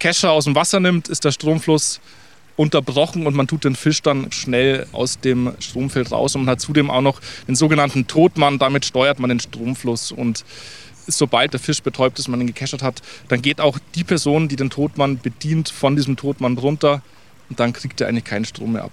Kescher 0.00 0.32
aus 0.32 0.46
dem 0.46 0.56
Wasser 0.56 0.80
nimmt, 0.80 1.08
ist 1.08 1.24
der 1.24 1.30
Stromfluss 1.30 2.00
unterbrochen 2.56 3.26
und 3.26 3.36
man 3.36 3.46
tut 3.46 3.64
den 3.64 3.76
Fisch 3.76 4.02
dann 4.02 4.32
schnell 4.32 4.86
aus 4.92 5.20
dem 5.20 5.54
Stromfeld 5.60 6.10
raus 6.10 6.34
und 6.34 6.44
man 6.44 6.52
hat 6.52 6.60
zudem 6.60 6.90
auch 6.90 7.00
noch 7.00 7.20
den 7.46 7.54
sogenannten 7.54 8.08
Totmann, 8.08 8.58
damit 8.58 8.84
steuert 8.84 9.20
man 9.20 9.30
den 9.30 9.40
Stromfluss 9.40 10.10
und 10.10 10.44
sobald 11.06 11.52
der 11.52 11.60
Fisch 11.60 11.82
betäubt 11.82 12.18
ist, 12.18 12.28
man 12.28 12.40
ihn 12.40 12.48
gekeschert 12.48 12.82
hat, 12.82 13.02
dann 13.28 13.40
geht 13.40 13.60
auch 13.60 13.78
die 13.94 14.04
Person, 14.04 14.48
die 14.48 14.56
den 14.56 14.70
Totmann 14.70 15.18
bedient, 15.18 15.68
von 15.68 15.94
diesem 15.94 16.16
Totmann 16.16 16.58
runter 16.58 17.02
und 17.48 17.60
dann 17.60 17.72
kriegt 17.72 18.00
er 18.00 18.08
eigentlich 18.08 18.24
keinen 18.24 18.44
Strom 18.44 18.72
mehr 18.72 18.84
ab. 18.84 18.92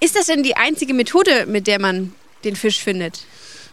Ist 0.00 0.16
das 0.16 0.26
denn 0.26 0.42
die 0.42 0.56
einzige 0.56 0.94
Methode, 0.94 1.46
mit 1.46 1.66
der 1.66 1.80
man 1.80 2.12
den 2.44 2.56
Fisch 2.56 2.80
findet? 2.80 3.24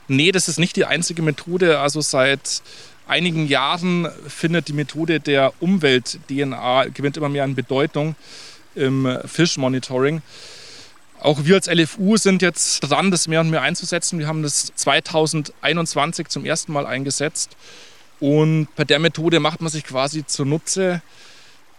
Nee, 0.07 0.31
das 0.31 0.47
ist 0.47 0.59
nicht 0.59 0.75
die 0.75 0.85
einzige 0.85 1.21
Methode. 1.21 1.79
Also 1.79 2.01
seit 2.01 2.61
einigen 3.07 3.47
Jahren 3.47 4.07
findet 4.27 4.67
die 4.67 4.73
Methode 4.73 5.19
der 5.19 5.53
Umwelt-DNA, 5.59 6.85
gewinnt 6.85 7.17
immer 7.17 7.29
mehr 7.29 7.43
an 7.43 7.55
Bedeutung 7.55 8.15
im 8.75 9.17
Fischmonitoring. 9.25 10.21
Auch 11.19 11.43
wir 11.43 11.55
als 11.55 11.67
LFU 11.67 12.15
sind 12.15 12.41
jetzt 12.41 12.79
dran, 12.79 13.11
das 13.11 13.27
mehr 13.27 13.41
und 13.41 13.49
mehr 13.49 13.61
einzusetzen. 13.61 14.19
Wir 14.19 14.27
haben 14.27 14.41
das 14.41 14.71
2021 14.75 16.29
zum 16.29 16.45
ersten 16.45 16.71
Mal 16.71 16.85
eingesetzt. 16.85 17.57
Und 18.19 18.67
bei 18.75 18.85
der 18.85 18.99
Methode 18.99 19.39
macht 19.39 19.61
man 19.61 19.69
sich 19.69 19.83
quasi 19.83 20.25
zunutze, 20.25 21.01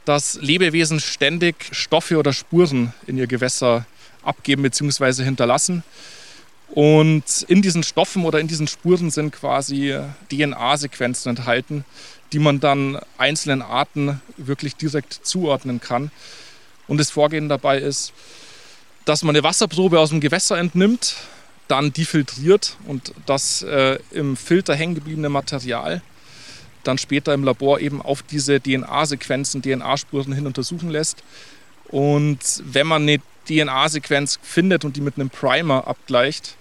dass 0.05 0.39
Lebewesen 0.41 1.01
ständig 1.01 1.57
Stoffe 1.73 2.19
oder 2.19 2.33
Spuren 2.33 2.93
in 3.07 3.17
ihr 3.17 3.27
Gewässer 3.27 3.87
abgeben 4.23 4.63
bzw. 4.63 5.25
hinterlassen. 5.25 5.85
Und 6.75 7.45
in 7.49 7.62
diesen 7.62 7.83
Stoffen 7.83 8.25
oder 8.25 8.39
in 8.39 8.47
diesen 8.47 8.69
Spuren 8.69 9.11
sind 9.11 9.33
quasi 9.33 9.99
DNA-Sequenzen 10.31 11.31
enthalten, 11.31 11.85
die 12.33 12.39
man 12.39 12.61
dann 12.61 12.99
einzelnen 13.19 13.61
Arten 13.61 14.21
wirklich 14.37 14.77
direkt 14.77 15.15
zuordnen 15.27 15.81
kann. 15.81 16.12
Und 16.87 16.99
das 16.99 17.11
Vorgehen 17.11 17.49
dabei 17.49 17.79
ist, 17.79 18.12
dass 19.05 19.23
man 19.23 19.35
eine 19.35 19.43
Wasserprobe 19.43 19.99
aus 19.99 20.11
dem 20.11 20.21
Gewässer 20.21 20.59
entnimmt, 20.59 21.17
dann 21.67 21.93
die 21.93 22.05
filtriert 22.05 22.77
und 22.87 23.12
das 23.27 23.62
äh, 23.62 23.99
im 24.12 24.37
Filter 24.37 24.75
hängen 24.75 24.95
gebliebene 24.95 25.29
Material 25.29 26.03
dann 26.85 26.99
später 26.99 27.35
im 27.35 27.45
Labor 27.45 27.81
eben 27.81 28.00
auf 28.03 28.23
diese 28.23 28.61
DNA-Sequenzen, 28.61 29.62
DNA-Spuren 29.62 30.33
hin 30.33 30.47
untersuchen 30.47 30.91
lässt. 30.91 31.23
Und 31.89 32.39
wenn 32.65 32.87
man 32.87 33.03
eine 33.03 33.21
DNA-Sequenz 33.49 34.39
findet 34.43 34.85
und 34.85 34.97
die 34.97 35.00
mit 35.00 35.17
einem 35.17 35.31
Primer 35.31 35.87
abgleicht, 35.87 36.57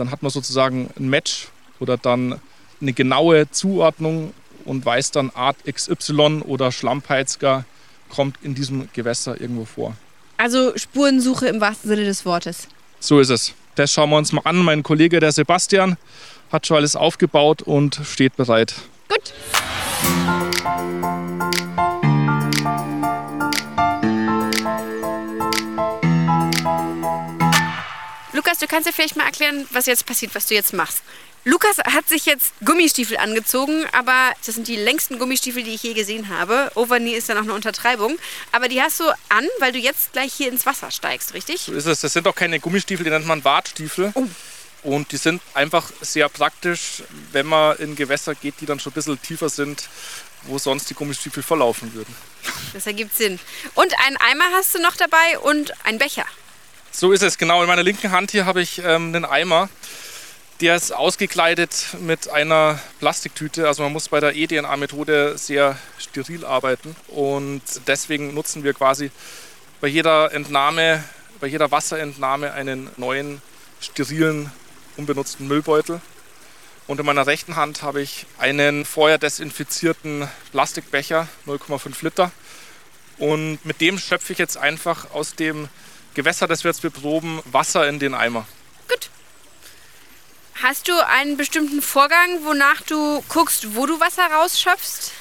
dann 0.00 0.10
hat 0.10 0.22
man 0.22 0.30
sozusagen 0.30 0.90
ein 0.98 1.08
Match 1.08 1.48
oder 1.78 1.96
dann 1.96 2.40
eine 2.80 2.92
genaue 2.92 3.50
Zuordnung 3.50 4.32
und 4.64 4.84
weiß 4.84 5.10
dann 5.10 5.30
Art 5.30 5.56
XY 5.70 6.42
oder 6.46 6.72
Schlammpeizger 6.72 7.64
kommt 8.08 8.36
in 8.42 8.54
diesem 8.54 8.88
Gewässer 8.92 9.40
irgendwo 9.40 9.66
vor. 9.66 9.94
Also 10.38 10.76
Spurensuche 10.76 11.46
im 11.48 11.60
wahrsten 11.60 11.90
Sinne 11.90 12.04
des 12.04 12.24
Wortes. 12.24 12.66
So 12.98 13.20
ist 13.20 13.30
es. 13.30 13.54
Das 13.74 13.92
schauen 13.92 14.10
wir 14.10 14.16
uns 14.16 14.32
mal 14.32 14.42
an. 14.44 14.56
Mein 14.56 14.82
Kollege, 14.82 15.20
der 15.20 15.32
Sebastian, 15.32 15.96
hat 16.50 16.66
schon 16.66 16.78
alles 16.78 16.96
aufgebaut 16.96 17.62
und 17.62 18.00
steht 18.04 18.36
bereit. 18.36 18.74
Gut. 19.08 19.34
Du 28.60 28.66
kannst 28.66 28.88
dir 28.88 28.92
vielleicht 28.92 29.16
mal 29.16 29.24
erklären, 29.24 29.66
was 29.72 29.86
jetzt 29.86 30.06
passiert, 30.06 30.34
was 30.34 30.46
du 30.46 30.54
jetzt 30.54 30.72
machst. 30.72 31.02
Lukas 31.44 31.78
hat 31.78 32.06
sich 32.06 32.26
jetzt 32.26 32.52
Gummistiefel 32.62 33.16
angezogen, 33.16 33.86
aber 33.92 34.32
das 34.44 34.56
sind 34.56 34.68
die 34.68 34.76
längsten 34.76 35.18
Gummistiefel, 35.18 35.62
die 35.62 35.74
ich 35.74 35.82
je 35.82 35.94
gesehen 35.94 36.28
habe. 36.28 36.70
Overknee 36.74 37.16
ist 37.16 37.30
dann 37.30 37.38
auch 37.38 37.42
eine 37.42 37.54
Untertreibung. 37.54 38.18
Aber 38.52 38.68
die 38.68 38.82
hast 38.82 39.00
du 39.00 39.04
an, 39.30 39.46
weil 39.58 39.72
du 39.72 39.78
jetzt 39.78 40.12
gleich 40.12 40.34
hier 40.34 40.48
ins 40.48 40.66
Wasser 40.66 40.90
steigst, 40.90 41.32
richtig? 41.32 41.62
So 41.62 41.72
ist 41.72 41.86
es. 41.86 42.00
Das 42.00 42.12
sind 42.12 42.28
auch 42.28 42.34
keine 42.34 42.60
Gummistiefel, 42.60 43.04
die 43.04 43.10
nennt 43.10 43.26
man 43.26 43.42
Wartstiefel. 43.42 44.12
Oh. 44.14 44.26
Und 44.82 45.12
die 45.12 45.16
sind 45.16 45.40
einfach 45.54 45.90
sehr 46.02 46.28
praktisch, 46.28 47.02
wenn 47.32 47.46
man 47.46 47.76
in 47.78 47.96
Gewässer 47.96 48.34
geht, 48.34 48.54
die 48.60 48.66
dann 48.66 48.78
schon 48.78 48.92
ein 48.92 48.94
bisschen 48.94 49.20
tiefer 49.22 49.48
sind, 49.48 49.88
wo 50.42 50.58
sonst 50.58 50.90
die 50.90 50.94
Gummistiefel 50.94 51.42
verlaufen 51.42 51.92
würden. 51.94 52.14
Das 52.74 52.86
ergibt 52.86 53.16
Sinn. 53.16 53.38
Und 53.74 53.94
einen 54.06 54.16
Eimer 54.18 54.44
hast 54.52 54.74
du 54.74 54.78
noch 54.80 54.96
dabei 54.96 55.38
und 55.42 55.72
einen 55.84 55.98
Becher. 55.98 56.26
So 56.92 57.12
ist 57.12 57.22
es, 57.22 57.38
genau. 57.38 57.62
In 57.62 57.68
meiner 57.68 57.84
linken 57.84 58.10
Hand 58.10 58.32
hier 58.32 58.46
habe 58.46 58.60
ich 58.60 58.78
ähm, 58.78 59.14
einen 59.14 59.24
Eimer. 59.24 59.68
Der 60.60 60.74
ist 60.74 60.92
ausgekleidet 60.92 61.96
mit 62.00 62.28
einer 62.28 62.80
Plastiktüte. 62.98 63.68
Also 63.68 63.84
man 63.84 63.92
muss 63.92 64.08
bei 64.08 64.18
der 64.18 64.34
eDNA-Methode 64.34 65.38
sehr 65.38 65.78
steril 65.98 66.44
arbeiten. 66.44 66.96
Und 67.06 67.62
deswegen 67.86 68.34
nutzen 68.34 68.64
wir 68.64 68.74
quasi 68.74 69.12
bei 69.80 69.86
jeder 69.86 70.32
Entnahme, 70.32 71.02
bei 71.40 71.46
jeder 71.46 71.70
Wasserentnahme 71.70 72.52
einen 72.52 72.90
neuen, 72.96 73.40
sterilen, 73.80 74.50
unbenutzten 74.96 75.46
Müllbeutel. 75.46 76.00
Und 76.88 76.98
in 76.98 77.06
meiner 77.06 77.26
rechten 77.26 77.54
Hand 77.54 77.82
habe 77.82 78.02
ich 78.02 78.26
einen 78.36 78.84
vorher 78.84 79.16
desinfizierten 79.16 80.28
Plastikbecher, 80.50 81.28
0,5 81.46 82.02
Liter. 82.02 82.32
Und 83.16 83.64
mit 83.64 83.80
dem 83.80 83.96
schöpfe 83.96 84.32
ich 84.32 84.40
jetzt 84.40 84.56
einfach 84.56 85.12
aus 85.12 85.36
dem 85.36 85.68
Gewässer, 86.14 86.46
das 86.46 86.64
wir 86.64 86.70
jetzt 86.70 86.82
beproben, 86.82 87.40
Wasser 87.44 87.88
in 87.88 87.98
den 87.98 88.14
Eimer. 88.14 88.46
Gut. 88.88 89.10
Hast 90.62 90.88
du 90.88 91.06
einen 91.06 91.36
bestimmten 91.36 91.82
Vorgang, 91.82 92.44
wonach 92.44 92.82
du 92.82 93.22
guckst, 93.28 93.74
wo 93.74 93.86
du 93.86 94.00
Wasser 94.00 94.26
rausschöpfst? 94.26 95.12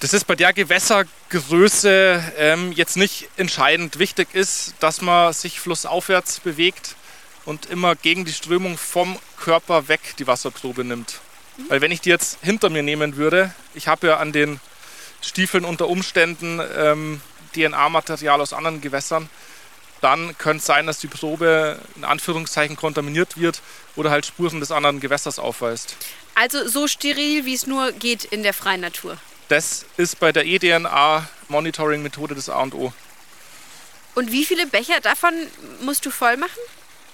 Das 0.00 0.12
ist 0.12 0.26
bei 0.26 0.36
der 0.36 0.52
Gewässergröße 0.52 2.32
ähm, 2.36 2.72
jetzt 2.72 2.98
nicht 2.98 3.30
entscheidend. 3.38 3.98
Wichtig 3.98 4.28
ist, 4.34 4.74
dass 4.80 5.00
man 5.00 5.32
sich 5.32 5.58
flussaufwärts 5.58 6.40
bewegt 6.40 6.96
und 7.46 7.66
immer 7.66 7.96
gegen 7.96 8.26
die 8.26 8.32
Strömung 8.32 8.76
vom 8.76 9.18
Körper 9.38 9.88
weg 9.88 10.00
die 10.18 10.26
Wasserprobe 10.26 10.84
nimmt. 10.84 11.20
Mhm. 11.56 11.70
Weil 11.70 11.80
wenn 11.80 11.92
ich 11.92 12.02
die 12.02 12.10
jetzt 12.10 12.38
hinter 12.42 12.68
mir 12.68 12.82
nehmen 12.82 13.16
würde, 13.16 13.54
ich 13.72 13.88
habe 13.88 14.08
ja 14.08 14.18
an 14.18 14.32
den 14.32 14.60
Stiefeln 15.22 15.64
unter 15.64 15.88
Umständen 15.88 16.60
ähm, 16.76 17.22
DNA-Material 17.54 18.40
aus 18.40 18.52
anderen 18.52 18.82
Gewässern, 18.82 19.30
dann 20.00 20.36
könnte 20.38 20.58
es 20.58 20.66
sein, 20.66 20.86
dass 20.86 20.98
die 20.98 21.08
Probe 21.08 21.78
in 21.96 22.04
Anführungszeichen 22.04 22.76
kontaminiert 22.76 23.38
wird 23.38 23.62
oder 23.96 24.10
halt 24.10 24.26
Spuren 24.26 24.60
des 24.60 24.70
anderen 24.70 25.00
Gewässers 25.00 25.38
aufweist. 25.38 25.96
Also 26.34 26.68
so 26.68 26.86
steril, 26.86 27.44
wie 27.44 27.54
es 27.54 27.66
nur 27.66 27.92
geht 27.92 28.24
in 28.24 28.42
der 28.42 28.52
freien 28.52 28.82
Natur. 28.82 29.16
Das 29.48 29.86
ist 29.96 30.20
bei 30.20 30.32
der 30.32 30.44
eDNA-Monitoring-Methode 30.44 32.34
das 32.34 32.48
A 32.48 32.60
und 32.62 32.74
O. 32.74 32.92
Und 34.14 34.32
wie 34.32 34.44
viele 34.44 34.66
Becher 34.66 35.00
davon 35.00 35.32
musst 35.82 36.04
du 36.04 36.10
voll 36.10 36.36
machen? 36.36 36.58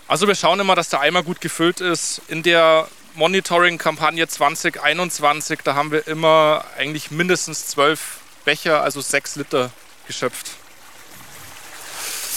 Also 0.09 0.27
wir 0.27 0.35
schauen 0.35 0.61
immer, 0.61 0.75
dass 0.75 0.89
der 0.89 1.01
Eimer 1.01 1.23
gut 1.23 1.41
gefüllt 1.41 1.81
ist. 1.81 2.23
In 2.29 2.43
der 2.43 2.89
Monitoring-Kampagne 3.15 4.27
2021, 4.27 5.61
da 5.62 5.75
haben 5.75 5.91
wir 5.91 6.07
immer 6.07 6.65
eigentlich 6.77 7.11
mindestens 7.11 7.67
zwölf 7.67 8.19
Becher, 8.45 8.83
also 8.83 9.01
sechs 9.01 9.37
Liter 9.37 9.71
geschöpft. 10.07 10.53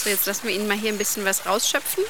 So, 0.05 0.11
jetzt 0.11 0.27
lassen 0.27 0.47
wir 0.47 0.53
ihn 0.53 0.67
mal 0.67 0.77
hier 0.77 0.93
ein 0.93 0.99
bisschen 0.99 1.25
was 1.25 1.47
rausschöpfen. 1.47 2.03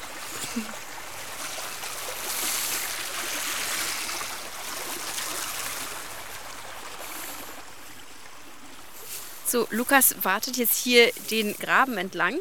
So, 9.48 9.66
Lukas 9.72 10.14
wartet 10.24 10.58
jetzt 10.58 10.76
hier 10.76 11.10
den 11.32 11.56
Graben 11.56 11.98
entlang, 11.98 12.38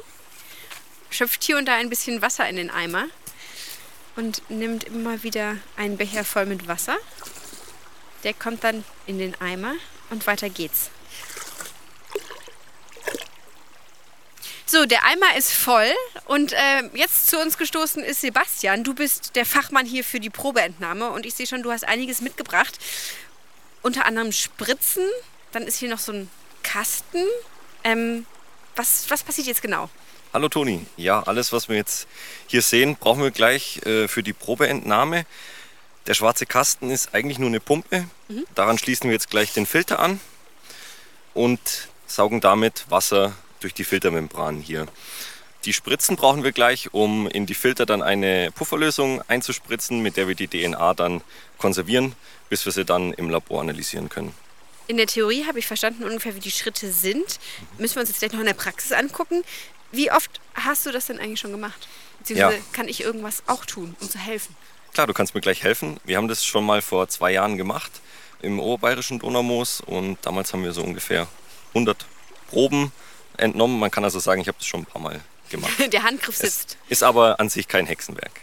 schöpft 1.09 1.45
hier 1.45 1.57
und 1.57 1.67
da 1.67 1.77
ein 1.77 1.89
bisschen 1.89 2.21
Wasser 2.21 2.49
in 2.49 2.57
den 2.57 2.71
Eimer 2.71 3.07
und 4.17 4.43
nimmt 4.51 4.83
immer 4.83 5.23
wieder 5.23 5.59
einen 5.77 5.97
Becher 5.97 6.25
voll 6.25 6.47
mit 6.47 6.67
Wasser. 6.67 6.97
Der 8.25 8.35
kommt 8.35 8.65
dann 8.65 8.85
in 9.07 9.21
den 9.21 9.41
Eimer 9.41 9.75
und 10.11 10.27
weiter 10.27 10.51
geht's. 10.51 10.91
So, 14.66 14.87
der 14.87 15.04
Eimer 15.04 15.37
ist 15.37 15.52
voll 15.52 15.92
und 16.25 16.54
äh, 16.54 16.83
jetzt 16.94 17.28
zu 17.28 17.38
uns 17.38 17.59
gestoßen 17.59 18.02
ist 18.02 18.23
Sebastian. 18.23 18.83
Du 18.83 18.94
bist 18.94 19.37
der 19.37 19.44
Fachmann 19.44 19.85
hier 19.85 20.04
für 20.04 20.21
die 20.21 20.30
Probeentnahme 20.30 21.11
und 21.11 21.26
ich 21.26 21.35
sehe 21.35 21.47
schon, 21.47 21.62
du 21.62 21.71
hast 21.71 21.87
einiges 21.87 22.23
mitgebracht. 22.23 22.78
Unter 23.83 24.06
anderem 24.06 24.33
Spritzen, 24.33 25.04
dann 25.52 25.64
ist 25.64 25.76
hier 25.76 25.90
noch 25.90 25.99
so 25.99 26.12
ein 26.12 26.30
Kasten. 26.62 27.23
Ähm, 27.85 28.25
was, 28.75 29.04
was 29.11 29.23
passiert 29.23 29.47
jetzt 29.47 29.61
genau? 29.61 29.90
Hallo 30.33 30.49
Toni. 30.49 30.87
Ja, 30.97 31.23
alles, 31.23 31.52
was 31.52 31.68
wir 31.68 31.76
jetzt 31.76 32.09
hier 32.47 32.62
sehen, 32.62 32.97
brauchen 32.97 33.23
wir 33.23 33.30
gleich 33.30 33.85
äh, 33.85 34.09
für 34.09 34.23
die 34.23 34.33
Probeentnahme. 34.33 35.26
Der 36.06 36.14
schwarze 36.14 36.47
Kasten 36.47 36.90
ist 36.90 37.14
eigentlich 37.14 37.38
nur 37.38 37.50
eine 37.50 37.61
Pumpe. 37.61 38.06
Mhm. 38.28 38.47
Daran 38.54 38.78
schließen 38.78 39.11
wir 39.11 39.12
jetzt 39.12 39.28
gleich 39.28 39.52
den 39.52 39.66
Filter 39.66 39.99
an 39.99 40.21
und 41.35 41.88
saugen 42.06 42.40
damit 42.40 42.87
Wasser 42.88 43.35
durch 43.64 43.75
die 43.75 43.85
Filtermembran 43.85 44.61
hier. 44.61 44.87
Die 45.64 45.73
Spritzen 45.73 46.16
brauchen 46.16 46.44
wir 46.44 46.52
gleich, 46.52 46.92
um 46.92 47.26
in 47.26 47.47
die 47.47 47.54
Filter 47.54 47.87
dann 47.87 48.02
eine 48.02 48.52
Pufferlösung 48.52 49.23
einzuspritzen, 49.28 50.00
mit 50.02 50.18
der 50.18 50.28
wir 50.28 50.35
die 50.35 50.49
DNA 50.49 50.92
dann 50.92 51.23
konservieren, 51.56 52.14
bis 52.50 52.66
wir 52.66 52.73
sie 52.73 52.85
dann 52.85 53.14
im 53.14 53.30
Labor 53.30 53.62
analysieren 53.62 54.11
können. 54.11 54.35
In 54.87 54.99
der 54.99 55.06
Theorie 55.06 55.47
habe 55.47 55.59
ich 55.59 55.66
verstanden 55.66 56.04
ungefähr, 56.04 56.35
wie 56.35 56.40
die 56.40 56.50
Schritte 56.50 56.92
sind. 56.92 57.40
Müssen 57.78 57.97
wir 57.97 58.00
uns 58.00 58.11
jetzt 58.11 58.18
gleich 58.18 58.33
noch 58.33 58.40
in 58.40 58.47
der 58.47 58.52
Praxis 58.52 58.92
angucken. 58.92 59.42
Wie 59.90 60.12
oft 60.12 60.40
hast 60.54 60.85
du 60.85 60.92
das 60.92 61.06
denn 61.06 61.18
eigentlich 61.18 61.40
schon 61.40 61.52
gemacht? 61.52 61.88
Beziehungsweise 62.18 62.59
ja. 62.59 62.62
kann 62.73 62.87
ich 62.87 63.02
irgendwas 63.02 63.42
auch 63.47 63.64
tun, 63.64 63.97
um 64.00 64.11
zu 64.11 64.18
helfen? 64.18 64.54
Klar, 64.92 65.06
du 65.06 65.14
kannst 65.14 65.35
mir 65.35 65.40
gleich 65.40 65.62
helfen. 65.62 65.99
Wir 66.04 66.18
haben 66.18 66.28
das 66.28 66.44
schon 66.44 66.66
mal 66.66 66.83
vor 66.83 67.09
zwei 67.09 67.33
Jahren 67.33 67.56
gemacht 67.56 67.90
im 68.42 68.61
oberbayerischen 68.61 69.21
Donaumoos 69.21 69.80
und 69.80 70.18
damals 70.21 70.52
haben 70.52 70.62
wir 70.62 70.73
so 70.73 70.83
ungefähr 70.83 71.26
100 71.68 72.04
Proben 72.49 72.92
entnommen. 73.37 73.79
Man 73.79 73.91
kann 73.91 74.05
also 74.05 74.19
sagen, 74.19 74.41
ich 74.41 74.49
habe 74.49 74.59
das 74.59 74.67
schon 74.67 74.81
ein 74.81 74.87
paar 74.87 75.03
Mal 75.03 75.21
gemacht. 75.50 75.73
Der 75.93 76.03
Handgriff 76.03 76.37
sitzt. 76.37 76.76
Es 76.87 76.99
ist 76.99 77.03
aber 77.03 77.41
an 77.41 77.49
sich 77.49 77.69
kein 77.69 77.87
Hexenwerk. 77.87 78.41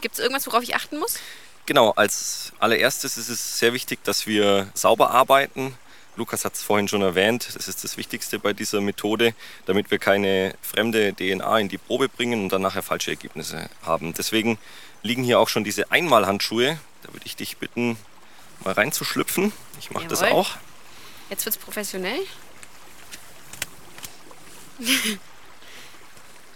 Gibt 0.00 0.14
es 0.14 0.20
irgendwas, 0.20 0.46
worauf 0.46 0.62
ich 0.62 0.74
achten 0.74 0.98
muss? 0.98 1.18
Genau, 1.66 1.90
als 1.92 2.52
allererstes 2.58 3.16
ist 3.16 3.28
es 3.28 3.58
sehr 3.58 3.72
wichtig, 3.72 4.02
dass 4.04 4.26
wir 4.26 4.68
sauber 4.74 5.10
arbeiten. 5.10 5.76
Lukas 6.16 6.44
hat 6.44 6.54
es 6.54 6.62
vorhin 6.62 6.88
schon 6.88 7.00
erwähnt, 7.00 7.48
das 7.54 7.68
ist 7.68 7.84
das 7.84 7.96
Wichtigste 7.96 8.38
bei 8.38 8.52
dieser 8.52 8.80
Methode, 8.80 9.34
damit 9.64 9.90
wir 9.90 9.98
keine 9.98 10.54
fremde 10.60 11.14
DNA 11.14 11.58
in 11.60 11.68
die 11.68 11.78
Probe 11.78 12.08
bringen 12.08 12.42
und 12.42 12.52
dann 12.52 12.60
nachher 12.60 12.82
falsche 12.82 13.12
Ergebnisse 13.12 13.70
haben. 13.82 14.12
Deswegen 14.12 14.58
liegen 15.02 15.24
hier 15.24 15.38
auch 15.38 15.48
schon 15.48 15.64
diese 15.64 15.90
Einmalhandschuhe. 15.90 16.78
Da 17.02 17.12
würde 17.12 17.24
ich 17.24 17.36
dich 17.36 17.56
bitten, 17.56 17.96
mal 18.62 18.74
reinzuschlüpfen. 18.74 19.52
Ich 19.80 19.90
mache 19.90 20.06
das 20.06 20.22
auch. 20.22 20.50
Jetzt 21.30 21.46
wird 21.46 21.56
es 21.56 21.62
professionell. 21.62 22.20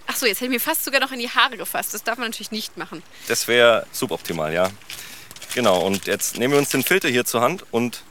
Ach 0.06 0.16
so, 0.16 0.26
jetzt 0.26 0.36
hätte 0.36 0.46
ich 0.46 0.50
mir 0.50 0.60
fast 0.60 0.84
sogar 0.84 1.00
noch 1.00 1.10
in 1.10 1.18
die 1.18 1.28
Haare 1.28 1.56
gefasst. 1.56 1.92
Das 1.92 2.04
darf 2.04 2.16
man 2.18 2.28
natürlich 2.28 2.52
nicht 2.52 2.76
machen. 2.76 3.02
Das 3.28 3.48
wäre 3.48 3.86
suboptimal, 3.92 4.52
ja. 4.52 4.70
Genau, 5.54 5.80
und 5.80 6.06
jetzt 6.06 6.38
nehmen 6.38 6.52
wir 6.52 6.58
uns 6.58 6.68
den 6.68 6.82
Filter 6.82 7.08
hier 7.08 7.24
zur 7.24 7.40
Hand 7.40 7.64
und 7.70 8.02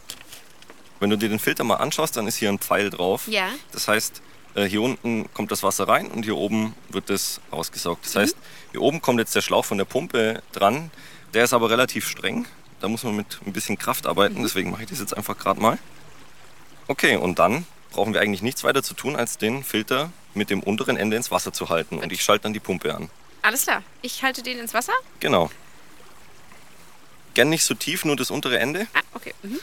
wenn 0.99 1.09
du 1.09 1.17
dir 1.17 1.29
den 1.29 1.39
Filter 1.39 1.63
mal 1.63 1.75
anschaust, 1.75 2.17
dann 2.17 2.27
ist 2.27 2.37
hier 2.37 2.49
ein 2.49 2.59
Pfeil 2.59 2.89
drauf. 2.89 3.27
Ja. 3.27 3.49
Das 3.71 3.87
heißt, 3.87 4.21
äh, 4.55 4.63
hier 4.63 4.81
unten 4.81 5.31
kommt 5.33 5.51
das 5.51 5.61
Wasser 5.61 5.87
rein 5.87 6.07
und 6.07 6.23
hier 6.23 6.37
oben 6.37 6.73
wird 6.89 7.09
es 7.09 7.41
rausgesaugt. 7.51 8.05
Das 8.05 8.15
mhm. 8.15 8.19
heißt, 8.19 8.37
hier 8.71 8.81
oben 8.81 9.01
kommt 9.01 9.19
jetzt 9.19 9.35
der 9.35 9.41
Schlauch 9.41 9.65
von 9.65 9.77
der 9.77 9.85
Pumpe 9.85 10.41
dran. 10.53 10.91
Der 11.33 11.43
ist 11.43 11.53
aber 11.53 11.69
relativ 11.69 12.07
streng. 12.07 12.45
Da 12.79 12.87
muss 12.87 13.03
man 13.03 13.15
mit 13.15 13.39
ein 13.45 13.53
bisschen 13.53 13.77
Kraft 13.77 14.07
arbeiten. 14.07 14.39
Mhm. 14.39 14.43
Deswegen 14.43 14.71
mache 14.71 14.83
ich 14.83 14.89
das 14.89 14.99
jetzt 14.99 15.15
einfach 15.15 15.37
gerade 15.37 15.59
mal. 15.59 15.77
Okay, 16.87 17.17
und 17.17 17.39
dann 17.39 17.65
brauchen 17.95 18.13
wir 18.13 18.19
eigentlich 18.19 18.41
nichts 18.41 18.65
weiter 18.65 18.83
zu 18.83 18.93
tun, 18.93 19.15
als 19.15 19.37
den 19.37 19.63
Filter 19.63 20.11
mit 20.33 20.49
dem 20.49 20.61
unteren 20.61 20.97
Ende 20.97 21.15
ins 21.15 21.31
Wasser 21.31 21.53
zu 21.53 21.69
halten. 21.69 21.99
Und 21.99 22.11
ich 22.11 22.21
schalte 22.21 22.43
dann 22.43 22.53
die 22.53 22.59
Pumpe 22.59 22.93
an. 22.93 23.09
Alles 23.41 23.63
klar. 23.63 23.83
Ich 24.01 24.21
halte 24.21 24.43
den 24.43 24.59
ins 24.59 24.73
Wasser? 24.73 24.91
Genau. 25.21 25.49
Gern 27.35 27.49
nicht 27.49 27.63
so 27.63 27.73
tief, 27.73 28.03
nur 28.03 28.17
das 28.17 28.31
untere 28.31 28.59
Ende. 28.59 28.87
Ah, 28.93 28.99
okay. 29.13 29.33
Mhm. 29.43 29.59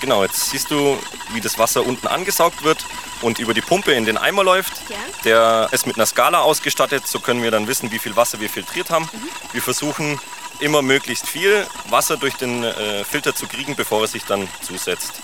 Genau, 0.00 0.22
jetzt 0.22 0.50
siehst 0.50 0.70
du, 0.70 0.98
wie 1.32 1.40
das 1.40 1.58
Wasser 1.58 1.84
unten 1.84 2.06
angesaugt 2.06 2.62
wird 2.62 2.84
und 3.22 3.38
über 3.38 3.54
die 3.54 3.60
Pumpe 3.60 3.92
in 3.92 4.04
den 4.04 4.18
Eimer 4.18 4.44
läuft. 4.44 4.74
Ja. 4.88 4.96
Der 5.24 5.68
ist 5.72 5.86
mit 5.86 5.96
einer 5.96 6.06
Skala 6.06 6.40
ausgestattet, 6.40 7.06
so 7.06 7.20
können 7.20 7.42
wir 7.42 7.50
dann 7.50 7.66
wissen, 7.66 7.90
wie 7.90 7.98
viel 7.98 8.16
Wasser 8.16 8.40
wir 8.40 8.50
filtriert 8.50 8.90
haben. 8.90 9.08
Wir 9.52 9.62
versuchen 9.62 10.20
immer 10.60 10.82
möglichst 10.82 11.28
viel 11.28 11.66
Wasser 11.88 12.16
durch 12.16 12.34
den 12.34 12.62
äh, 12.62 13.04
Filter 13.04 13.34
zu 13.34 13.46
kriegen, 13.46 13.74
bevor 13.74 14.02
er 14.02 14.08
sich 14.08 14.24
dann 14.24 14.48
zusetzt. 14.60 15.14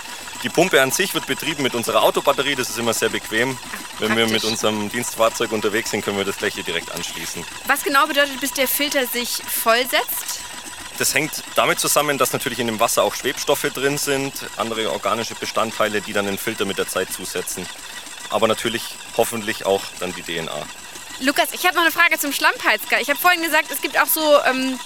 Die 0.42 0.48
Pumpe 0.48 0.80
an 0.80 0.92
sich 0.92 1.14
wird 1.14 1.26
betrieben 1.26 1.64
mit 1.64 1.74
unserer 1.74 2.02
Autobatterie, 2.02 2.54
das 2.54 2.70
ist 2.70 2.78
immer 2.78 2.94
sehr 2.94 3.08
bequem. 3.08 3.58
Wenn 3.98 4.16
wir 4.16 4.28
mit 4.28 4.44
unserem 4.44 4.88
Dienstfahrzeug 4.88 5.50
unterwegs 5.50 5.90
sind, 5.90 6.04
können 6.04 6.16
wir 6.16 6.24
das 6.24 6.36
gleich 6.36 6.54
hier 6.54 6.62
direkt 6.62 6.92
anschließen. 6.92 7.44
Was 7.66 7.82
genau 7.82 8.06
bedeutet, 8.06 8.40
bis 8.40 8.52
der 8.52 8.68
Filter 8.68 9.06
sich 9.06 9.42
vollsetzt? 9.44 10.40
Das 10.98 11.14
hängt 11.14 11.44
damit 11.54 11.78
zusammen, 11.78 12.18
dass 12.18 12.32
natürlich 12.32 12.58
in 12.58 12.66
dem 12.66 12.80
Wasser 12.80 13.04
auch 13.04 13.14
Schwebstoffe 13.14 13.70
drin 13.72 13.98
sind, 13.98 14.34
andere 14.56 14.90
organische 14.90 15.36
Bestandteile, 15.36 16.00
die 16.00 16.12
dann 16.12 16.26
den 16.26 16.38
Filter 16.38 16.64
mit 16.64 16.76
der 16.76 16.88
Zeit 16.88 17.12
zusetzen. 17.12 17.66
Aber 18.30 18.48
natürlich 18.48 18.82
hoffentlich 19.16 19.64
auch 19.64 19.82
dann 20.00 20.12
die 20.12 20.22
DNA. 20.22 20.66
Lukas, 21.20 21.52
ich 21.52 21.64
habe 21.64 21.76
noch 21.76 21.82
eine 21.82 21.92
Frage 21.92 22.18
zum 22.18 22.32
Schlammpeitzger. 22.32 23.00
Ich 23.00 23.08
habe 23.10 23.18
vorhin 23.18 23.42
gesagt, 23.42 23.70
es 23.70 23.80
gibt 23.80 24.00
auch 24.00 24.06
so 24.06 24.38
ähm, 24.44 24.78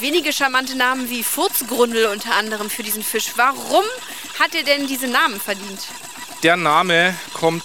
wenige 0.00 0.32
charmante 0.32 0.76
Namen 0.76 1.08
wie 1.10 1.22
Furzgrundel 1.22 2.06
unter 2.06 2.34
anderem 2.34 2.70
für 2.70 2.82
diesen 2.82 3.02
Fisch. 3.02 3.32
Warum 3.36 3.84
hat 4.38 4.54
er 4.54 4.62
denn 4.62 4.86
diese 4.86 5.06
Namen 5.06 5.40
verdient? 5.40 5.86
Der 6.42 6.56
Name 6.56 7.14
kommt 7.34 7.64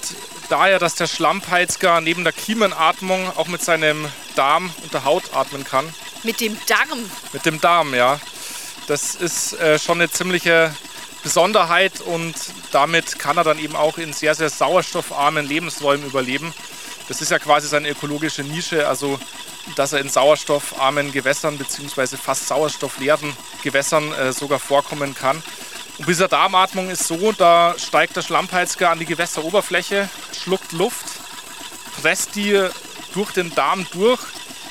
daher, 0.50 0.80
dass 0.80 0.96
der 0.96 1.08
Schlammpeitzger 1.08 2.02
neben 2.02 2.24
der 2.24 2.34
Kiemenatmung 2.34 3.32
auch 3.38 3.48
mit 3.48 3.62
seinem 3.62 4.08
Darm 4.36 4.74
und 4.84 4.94
der 4.94 5.06
Haut 5.06 5.34
atmen 5.34 5.64
kann. 5.64 5.94
Mit 6.24 6.39
dem 6.39 6.58
Darm. 6.68 7.10
Mit 7.34 7.46
dem 7.46 7.60
Darm, 7.60 7.94
ja. 7.94 8.20
Das 8.88 9.15
ist 9.15 9.53
äh, 9.53 9.80
schon 9.80 10.00
eine 10.00 10.10
ziemliche 10.10 10.74
Besonderheit 11.24 12.01
und 12.01 12.36
damit 12.72 13.18
kann 13.18 13.38
er 13.38 13.44
dann 13.44 13.60
eben 13.60 13.75
auch 13.75 13.98
in 13.98 14.12
sehr, 14.13 14.36
sehr 14.36 14.50
sauerstoffarmen 14.50 15.46
Lebensräumen 15.46 16.06
überleben. 16.06 16.53
Das 17.08 17.22
ist 17.22 17.32
ja 17.32 17.39
quasi 17.39 17.68
seine 17.68 17.89
ökologische 17.89 18.44
Nische, 18.44 18.88
also 18.88 19.20
dass 19.75 19.94
er 19.94 20.00
in 20.00 20.10
sauerstoffarmen 20.10 21.12
Gewässern 21.12 21.58
bzw. 21.58 22.18
fast 22.18 22.48
sauerstoffleeren 22.48 23.36
Gewässern 23.62 24.12
äh, 24.13 24.34
sogar 24.34 24.60
vorkommen 24.60 25.15
kann. 25.15 25.42
Und 25.98 26.08
dieser 26.08 26.27
Darmatmung 26.27 26.89
ist 26.89 27.08
so, 27.08 27.32
da 27.32 27.75
steigt 27.77 28.15
der 28.15 28.22
Schlammpeitzger 28.22 28.89
an 28.89 29.00
die 29.00 29.06
Gewässeroberfläche, 29.06 30.10
schluckt 30.38 30.72
Luft, 30.72 31.06
presst 32.01 32.36
die 32.36 32.68
durch 33.13 33.32
den 33.32 33.53
Darm 33.53 33.86
durch 33.92 34.20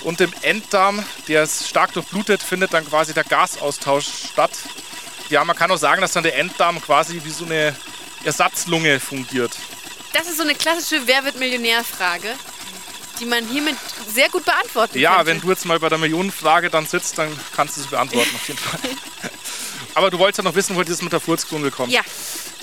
und 0.05 0.21
im 0.21 0.33
Enddarm, 0.43 1.05
der 1.29 1.45
ist 1.45 1.69
stark 1.69 1.93
durchblutet, 1.93 2.43
findet 2.43 2.73
dann 2.75 2.87
quasi 2.89 3.15
der 3.15 3.25
Gasaustausch 3.25 4.07
statt. 4.33 4.51
Ja, 5.31 5.45
man 5.45 5.57
kann 5.57 5.71
auch 5.71 5.77
sagen, 5.79 6.01
dass 6.03 6.13
dann 6.13 6.23
der 6.25 6.37
Enddarm 6.39 6.81
quasi 6.83 7.21
wie 7.25 7.31
so 7.31 7.45
eine 7.45 7.75
Ersatzlunge 8.25 9.01
fungiert. 9.01 9.53
Das 10.13 10.27
ist 10.29 10.37
so 10.37 10.43
eine 10.43 10.55
klassische 10.55 11.07
Wer 11.07 11.25
wird 11.25 11.39
Millionär-Frage, 11.39 12.35
die 13.19 13.25
man 13.25 13.47
hiermit 13.47 13.77
sehr 14.13 14.29
gut 14.29 14.45
beantworten 14.45 14.99
Ja, 14.99 15.17
könnte. 15.17 15.27
wenn 15.31 15.41
du 15.41 15.51
jetzt 15.51 15.65
mal 15.65 15.79
bei 15.81 15.89
der 15.89 15.99
Millionenfrage 15.99 16.69
dann 16.71 16.87
sitzt, 16.87 17.17
dann 17.19 17.35
kannst 17.57 17.77
du 17.77 17.81
es 17.81 17.87
beantworten 17.87 18.31
auf 18.35 18.47
jeden 18.49 18.61
Fall. 18.61 18.81
Aber 19.95 20.11
du 20.11 20.19
wolltest 20.19 20.39
ja 20.39 20.45
noch 20.45 20.55
wissen, 20.55 20.77
wo 20.77 20.83
das 20.83 21.03
mit 21.03 21.13
der 21.13 21.21
Furzgrundel 21.21 21.71
kommt. 21.71 21.93
Ja, 21.93 22.01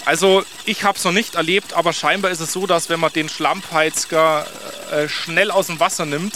Also 0.05 0.43
ich 0.65 0.83
habe 0.83 0.97
es 0.97 1.03
noch 1.03 1.11
nicht 1.11 1.35
erlebt, 1.35 1.73
aber 1.73 1.93
scheinbar 1.93 2.31
ist 2.31 2.39
es 2.39 2.51
so, 2.53 2.65
dass 2.65 2.89
wenn 2.89 2.99
man 2.99 3.13
den 3.13 3.29
Schlammpeitzger 3.29 4.47
äh, 4.91 5.07
schnell 5.07 5.51
aus 5.51 5.67
dem 5.67 5.79
Wasser 5.79 6.05
nimmt, 6.05 6.35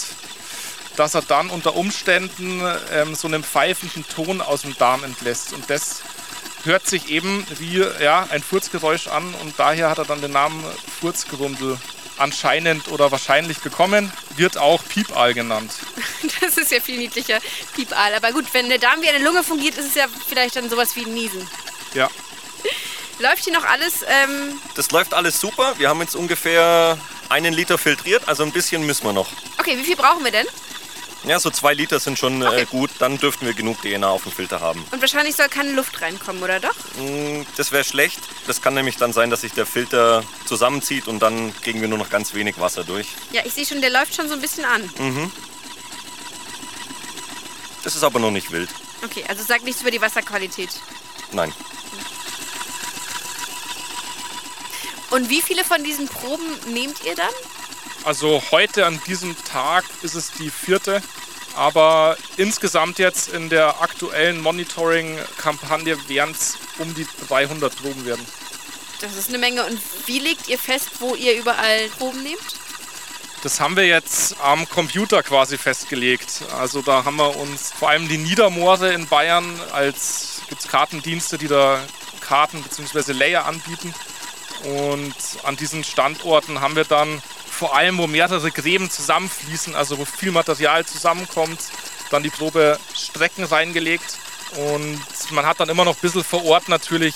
dass 0.95 1.15
er 1.15 1.21
dann 1.21 1.49
unter 1.49 1.75
Umständen 1.75 2.61
ähm, 2.91 3.15
so 3.15 3.27
einen 3.27 3.43
pfeifenden 3.43 4.07
Ton 4.07 4.41
aus 4.41 4.61
dem 4.61 4.77
Darm 4.77 5.03
entlässt. 5.03 5.53
Und 5.53 5.69
das 5.69 6.01
hört 6.63 6.87
sich 6.87 7.09
eben 7.09 7.45
wie 7.59 7.83
ja, 8.01 8.27
ein 8.29 8.41
Furzgeräusch 8.43 9.07
an 9.07 9.33
und 9.41 9.59
daher 9.59 9.89
hat 9.89 9.97
er 9.97 10.05
dann 10.05 10.21
den 10.21 10.31
Namen 10.31 10.63
Furzgrundel 11.01 11.77
anscheinend 12.17 12.89
oder 12.89 13.11
wahrscheinlich 13.11 13.59
bekommen. 13.59 14.11
Wird 14.35 14.57
auch 14.57 14.83
Piepal 14.87 15.33
genannt. 15.33 15.71
das 16.41 16.57
ist 16.57 16.71
ja 16.71 16.79
viel 16.79 16.97
niedlicher. 16.97 17.39
Piepal. 17.75 18.13
Aber 18.15 18.31
gut, 18.31 18.45
wenn 18.53 18.69
der 18.69 18.77
Darm 18.77 19.01
wie 19.01 19.09
eine 19.09 19.23
Lunge 19.23 19.43
fungiert, 19.43 19.77
ist 19.77 19.87
es 19.87 19.95
ja 19.95 20.05
vielleicht 20.27 20.55
dann 20.55 20.69
sowas 20.69 20.95
wie 20.95 21.05
ein 21.05 21.13
Niesen. 21.13 21.47
Ja. 21.93 22.09
Läuft 23.19 23.43
hier 23.43 23.53
noch 23.53 23.65
alles? 23.65 24.03
Ähm, 24.07 24.59
Das 24.75 24.91
läuft 24.91 25.13
alles 25.13 25.39
super. 25.39 25.73
Wir 25.77 25.89
haben 25.89 26.01
jetzt 26.01 26.15
ungefähr 26.15 26.97
einen 27.29 27.53
Liter 27.53 27.77
filtriert, 27.77 28.27
also 28.27 28.43
ein 28.43 28.51
bisschen 28.51 28.85
müssen 28.85 29.05
wir 29.05 29.13
noch. 29.13 29.27
okay, 29.59 29.77
wie 29.77 29.83
viel 29.83 29.95
brauchen 29.95 30.23
wir 30.23 30.31
denn? 30.31 30.47
Ja, 31.25 31.39
so 31.39 31.49
zwei 31.49 31.73
Liter 31.73 31.99
sind 32.01 32.19
schon 32.19 32.43
Okay. 32.43 32.61
äh, 32.61 32.65
gut. 32.65 32.91
Dann 32.99 33.17
dürften 33.17 33.45
wir 33.45 33.53
genug 33.53 33.81
DNA 33.81 34.07
auf 34.07 34.23
dem 34.23 34.31
Filter 34.33 34.59
haben. 34.59 34.85
Und 34.91 34.99
wahrscheinlich 34.99 35.35
soll 35.35 35.47
keine 35.47 35.71
Luft 35.71 36.01
reinkommen, 36.01 36.43
oder 36.43 36.59
doch? 36.59 36.75
Mm, 36.97 37.43
Das 37.55 37.71
wäre 37.71 37.83
schlecht. 37.85 38.19
Das 38.45 38.61
kann 38.61 38.73
nämlich 38.73 38.97
dann 38.97 39.13
sein, 39.13 39.29
dass 39.29 39.41
sich 39.41 39.53
der 39.53 39.65
Filter 39.65 40.23
zusammenzieht 40.45 41.07
und 41.07 41.19
dann 41.19 41.53
kriegen 41.61 41.79
wir 41.79 41.87
nur 41.87 41.97
noch 41.97 42.09
ganz 42.09 42.33
wenig 42.33 42.59
Wasser 42.59 42.83
durch. 42.83 43.07
Ja, 43.31 43.41
ich 43.45 43.53
sehe 43.53 43.65
schon, 43.65 43.79
der 43.79 43.89
läuft 43.89 44.13
schon 44.15 44.27
so 44.27 44.33
ein 44.33 44.41
bisschen 44.41 44.65
an. 44.65 45.31
Das 47.83 47.95
ist 47.95 48.03
aber 48.03 48.19
noch 48.19 48.31
nicht 48.31 48.51
wild. 48.51 48.69
Okay, 49.03 49.23
also 49.27 49.43
sag 49.43 49.63
nichts 49.63 49.81
über 49.81 49.91
die 49.91 50.01
Wasserqualität. 50.01 50.69
Nein. 51.31 51.53
Und 55.09 55.29
wie 55.29 55.41
viele 55.41 55.63
von 55.63 55.83
diesen 55.83 56.07
Proben 56.07 56.45
nehmt 56.73 57.03
ihr 57.05 57.15
dann? 57.15 57.29
Also 58.03 58.41
heute 58.51 58.85
an 58.85 59.01
diesem 59.07 59.35
Tag 59.45 59.85
ist 60.01 60.15
es 60.15 60.31
die 60.31 60.49
vierte. 60.49 61.01
Aber 61.55 62.17
insgesamt 62.37 62.99
jetzt 62.99 63.29
in 63.29 63.49
der 63.49 63.81
aktuellen 63.81 64.41
Monitoring-Kampagne 64.41 66.09
werden 66.09 66.31
es 66.31 66.57
um 66.79 66.93
die 66.95 67.07
300 67.27 67.75
Proben 67.75 68.05
werden. 68.05 68.25
Das 69.01 69.15
ist 69.15 69.29
eine 69.29 69.37
Menge. 69.37 69.63
Und 69.65 69.79
wie 70.07 70.19
legt 70.19 70.47
ihr 70.47 70.57
fest, 70.57 70.89
wo 70.99 71.13
ihr 71.15 71.35
überall 71.35 71.89
Proben 71.97 72.23
nehmt? 72.23 72.39
Das 73.43 73.59
haben 73.59 73.75
wir 73.75 73.85
jetzt 73.85 74.35
am 74.41 74.67
Computer 74.67 75.21
quasi 75.21 75.57
festgelegt. 75.57 76.43
Also 76.57 76.81
da 76.81 77.03
haben 77.03 77.17
wir 77.17 77.35
uns 77.35 77.71
vor 77.71 77.89
allem 77.89 78.07
die 78.07 78.17
Niedermoore 78.17 78.93
in 78.93 79.05
Bayern 79.07 79.59
als 79.73 80.41
gibt 80.47 80.61
es 80.61 80.67
Kartendienste, 80.67 81.37
die 81.37 81.47
da 81.47 81.83
Karten 82.21 82.63
bzw. 82.63 83.11
Layer 83.11 83.45
anbieten. 83.45 83.93
Und 84.63 85.15
an 85.43 85.57
diesen 85.57 85.83
Standorten 85.83 86.61
haben 86.61 86.75
wir 86.75 86.85
dann 86.85 87.21
vor 87.63 87.77
allem, 87.77 87.97
wo 87.97 88.07
mehrere 88.07 88.51
Gräben 88.51 88.91
zusammenfließen, 88.91 89.73
also 89.73 89.97
wo 89.97 90.03
viel 90.03 90.33
Material 90.33 90.85
zusammenkommt, 90.85 91.61
dann 92.11 92.21
die 92.21 92.29
Probestrecken 92.29 93.45
reingelegt. 93.45 94.17
Und 94.57 95.01
man 95.31 95.45
hat 95.45 95.61
dann 95.61 95.69
immer 95.69 95.85
noch 95.85 95.95
ein 95.95 96.01
bisschen 96.01 96.25
vor 96.25 96.43
Ort 96.43 96.67
natürlich 96.67 97.15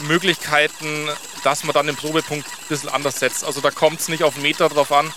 Möglichkeiten, 0.00 1.08
dass 1.44 1.62
man 1.62 1.74
dann 1.74 1.86
den 1.86 1.94
Probepunkt 1.94 2.44
ein 2.44 2.68
bisschen 2.68 2.88
anders 2.88 3.20
setzt. 3.20 3.44
Also 3.44 3.60
da 3.60 3.70
kommt 3.70 4.00
es 4.00 4.08
nicht 4.08 4.24
auf 4.24 4.36
Meter 4.38 4.68
drauf 4.68 4.90
an, 4.90 5.12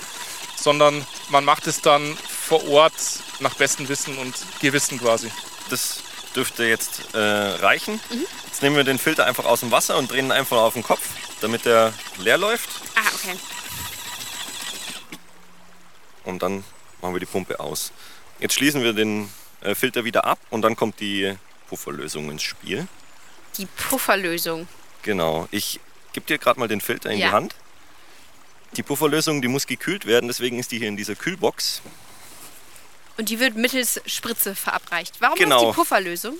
sondern 0.56 1.04
man 1.30 1.44
macht 1.44 1.66
es 1.66 1.82
dann 1.82 2.16
vor 2.16 2.64
Ort 2.70 2.94
nach 3.40 3.56
bestem 3.56 3.90
Wissen 3.90 4.16
und 4.20 4.36
Gewissen 4.60 5.00
quasi. 5.00 5.32
Das 5.72 6.04
dürfte 6.36 6.66
jetzt 6.66 7.16
äh, 7.16 7.18
reichen. 7.18 8.00
Jetzt 8.46 8.62
nehmen 8.62 8.76
wir 8.76 8.84
den 8.84 9.00
Filter 9.00 9.26
einfach 9.26 9.46
aus 9.46 9.62
dem 9.62 9.72
Wasser 9.72 9.98
und 9.98 10.12
drehen 10.12 10.26
ihn 10.26 10.32
einfach 10.32 10.58
auf 10.58 10.74
den 10.74 10.84
Kopf, 10.84 11.02
damit 11.42 11.66
der 11.66 11.94
leer 12.20 12.38
läuft. 12.38 12.70
Ah, 12.94 13.10
okay. 13.16 13.36
Und 16.28 16.44
dann 16.44 16.64
machen 17.02 17.16
wir 17.16 17.20
die 17.20 17.26
Pumpe 17.26 17.60
aus. 17.60 17.92
Jetzt 18.40 18.54
schließen 18.56 18.84
wir 18.84 18.94
den 18.94 19.30
äh, 19.62 19.74
Filter 19.76 20.04
wieder 20.04 20.26
ab 20.26 20.40
und 20.50 20.62
dann 20.62 20.76
kommt 20.76 21.00
die 21.00 21.34
Pufferlösung 21.70 22.30
ins 22.30 22.44
Spiel. 22.44 22.88
Die 23.58 23.66
Pufferlösung. 23.66 24.68
Genau. 25.04 25.48
Ich 25.52 25.80
gebe 26.14 26.26
dir 26.28 26.38
gerade 26.38 26.60
mal 26.60 26.68
den 26.68 26.82
Filter 26.82 27.10
in 27.10 27.20
Ja. 27.20 27.28
die 27.28 27.34
Hand. 27.34 27.56
Die 28.74 28.84
Pufferlösung, 28.84 29.42
die 29.42 29.48
muss 29.48 29.66
gekühlt 29.66 30.06
werden, 30.06 30.28
deswegen 30.28 30.60
ist 30.60 30.72
die 30.72 30.80
hier 30.80 30.90
in 30.90 30.98
dieser 30.98 31.16
Kühlbox. 31.16 31.82
Und 33.18 33.30
die 33.30 33.40
wird 33.40 33.56
mittels 33.56 34.02
Spritze 34.06 34.54
verabreicht. 34.54 35.16
Warum 35.20 35.38
Genau. 35.38 35.62
ist 35.64 35.70
die 35.72 35.76
Pufferlösung? 35.76 36.38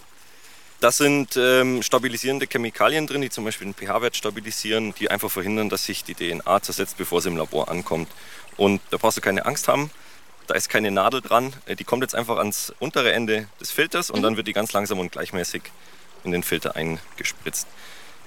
Da 0.80 0.92
sind 0.92 1.36
ähm, 1.38 1.82
stabilisierende 1.82 2.46
Chemikalien 2.46 3.08
drin, 3.08 3.22
die 3.22 3.32
zum 3.32 3.46
Beispiel 3.46 3.72
den 3.72 3.74
pH-Wert 3.74 4.16
stabilisieren, 4.16 4.94
die 5.00 5.10
einfach 5.10 5.32
verhindern, 5.32 5.70
dass 5.70 5.86
sich 5.86 6.04
die 6.04 6.14
DNA 6.14 6.62
zersetzt, 6.62 6.98
bevor 6.98 7.22
sie 7.22 7.30
im 7.30 7.38
Labor 7.38 7.70
ankommt. 7.70 8.10
Und 8.58 8.82
da 8.90 8.98
brauchst 8.98 9.18
du 9.18 9.22
keine 9.22 9.46
Angst 9.46 9.68
haben. 9.68 9.92
Da 10.48 10.56
ist 10.56 10.70
keine 10.70 10.92
Nadel 10.92 11.22
dran. 11.22 11.54
Äh, 11.66 11.76
Die 11.76 11.84
kommt 11.84 12.04
jetzt 12.04 12.16
einfach 12.16 12.38
ans 12.38 12.74
untere 12.80 13.12
Ende 13.14 13.48
des 13.60 13.72
Filters 13.72 14.10
und 14.10 14.22
dann 14.22 14.38
wird 14.38 14.48
die 14.48 14.54
ganz 14.54 14.74
langsam 14.74 15.00
und 15.00 15.12
gleichmäßig 15.12 15.64
in 16.24 16.32
den 16.32 16.44
Filter 16.44 16.76
eingespritzt. 16.76 17.68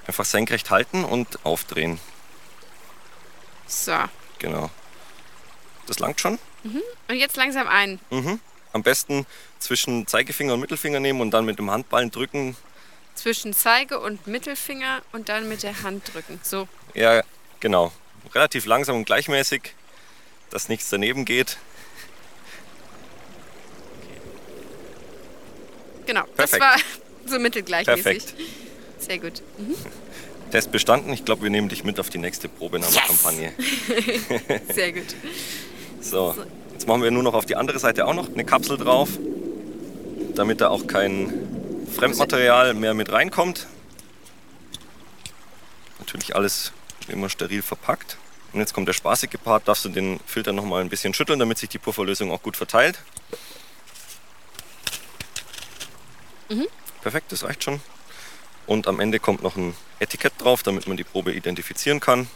Einfach 0.06 0.24
senkrecht 0.24 0.70
halten 0.70 1.04
und 1.04 1.44
aufdrehen. 1.44 1.98
So. 3.66 3.96
Genau. 4.38 4.70
Das 5.86 5.98
langt 5.98 6.20
schon. 6.20 6.38
Und 7.08 7.16
jetzt 7.16 7.36
langsam 7.36 7.66
ein. 7.66 8.00
Mhm. 8.10 8.40
Am 8.72 8.82
besten 8.82 9.26
zwischen 9.58 10.06
Zeigefinger 10.06 10.54
und 10.54 10.60
Mittelfinger 10.60 11.00
nehmen 11.00 11.20
und 11.20 11.30
dann 11.32 11.44
mit 11.44 11.58
dem 11.58 11.70
Handballen 11.70 12.10
drücken. 12.10 12.56
Zwischen 13.14 13.52
Zeige 13.54 13.98
und 13.98 14.26
Mittelfinger 14.26 15.02
und 15.12 15.28
dann 15.28 15.48
mit 15.48 15.62
der 15.62 15.82
Hand 15.82 16.12
drücken. 16.14 16.40
So. 16.42 16.68
Ja, 16.94 17.22
genau. 17.60 17.92
Relativ 18.34 18.66
langsam 18.66 18.96
und 18.96 19.04
gleichmäßig, 19.04 19.74
dass 20.50 20.68
nichts 20.68 20.88
daneben 20.90 21.24
geht. 21.24 21.58
Genau. 26.06 26.24
Perfekt. 26.36 26.60
Das 26.60 26.60
war 26.60 26.76
so 27.26 27.38
mittelgleichmäßig. 27.38 28.02
Perfekt. 28.02 28.34
Sehr 28.98 29.18
gut. 29.18 29.42
Mhm. 29.58 29.74
Test 30.50 30.72
bestanden. 30.72 31.12
Ich 31.12 31.24
glaube, 31.24 31.42
wir 31.44 31.50
nehmen 31.50 31.68
dich 31.68 31.84
mit 31.84 32.00
auf 32.00 32.10
die 32.10 32.18
nächste 32.18 32.48
Probenahmekampagne. 32.48 33.52
Sehr 34.74 34.92
gut. 34.92 35.14
So, 36.00 36.34
jetzt 36.72 36.88
machen 36.88 37.02
wir 37.02 37.12
nur 37.12 37.22
noch 37.22 37.34
auf 37.34 37.46
die 37.46 37.54
andere 37.54 37.78
Seite 37.78 38.06
auch 38.06 38.14
noch 38.14 38.28
eine 38.28 38.44
Kapsel 38.44 38.76
drauf, 38.76 39.10
damit 40.34 40.60
da 40.60 40.68
auch 40.68 40.88
kein 40.88 41.86
Fremdmaterial 41.94 42.74
mehr 42.74 42.94
mit 42.94 43.12
reinkommt. 43.12 43.68
Natürlich 46.00 46.34
alles 46.34 46.72
immer 47.06 47.28
steril 47.28 47.62
verpackt. 47.62 48.16
Und 48.52 48.60
jetzt 48.60 48.74
kommt 48.74 48.88
der 48.88 48.92
spaßige 48.92 49.38
Part, 49.42 49.68
darfst 49.68 49.84
du 49.84 49.88
den 49.88 50.20
Filter 50.26 50.52
noch 50.52 50.64
mal 50.64 50.80
ein 50.80 50.88
bisschen 50.88 51.14
schütteln, 51.14 51.38
damit 51.38 51.58
sich 51.58 51.68
die 51.68 51.78
Pufferlösung 51.78 52.32
auch 52.32 52.42
gut 52.42 52.56
verteilt. 52.56 52.98
Perfekt, 57.02 57.32
das 57.32 57.44
reicht 57.44 57.64
schon. 57.64 57.80
Und 58.66 58.86
am 58.86 59.00
Ende 59.00 59.18
kommt 59.18 59.42
noch 59.42 59.56
ein 59.56 59.74
Etikett 59.98 60.34
drauf, 60.38 60.62
damit 60.62 60.86
man 60.86 60.96
die 60.96 61.04
Probe 61.04 61.32
identifizieren 61.32 61.98
kann. 61.98 62.28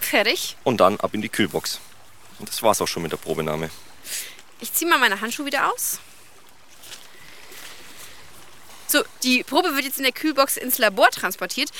Fertig. 0.00 0.56
Und 0.64 0.80
dann 0.80 0.98
ab 0.98 1.14
in 1.14 1.22
die 1.22 1.28
Kühlbox. 1.28 1.80
Und 2.38 2.48
das 2.48 2.62
war's 2.62 2.80
auch 2.80 2.88
schon 2.88 3.02
mit 3.02 3.12
der 3.12 3.18
Probenahme. 3.18 3.70
Ich 4.60 4.72
ziehe 4.72 4.90
mal 4.90 4.98
meine 4.98 5.20
Handschuhe 5.20 5.46
wieder 5.46 5.72
aus. 5.72 6.00
So, 8.88 9.04
die 9.22 9.44
Probe 9.44 9.74
wird 9.76 9.84
jetzt 9.84 9.98
in 9.98 10.02
der 10.02 10.12
Kühlbox 10.12 10.56
ins 10.56 10.78
Labor 10.78 11.10
transportiert 11.10 11.70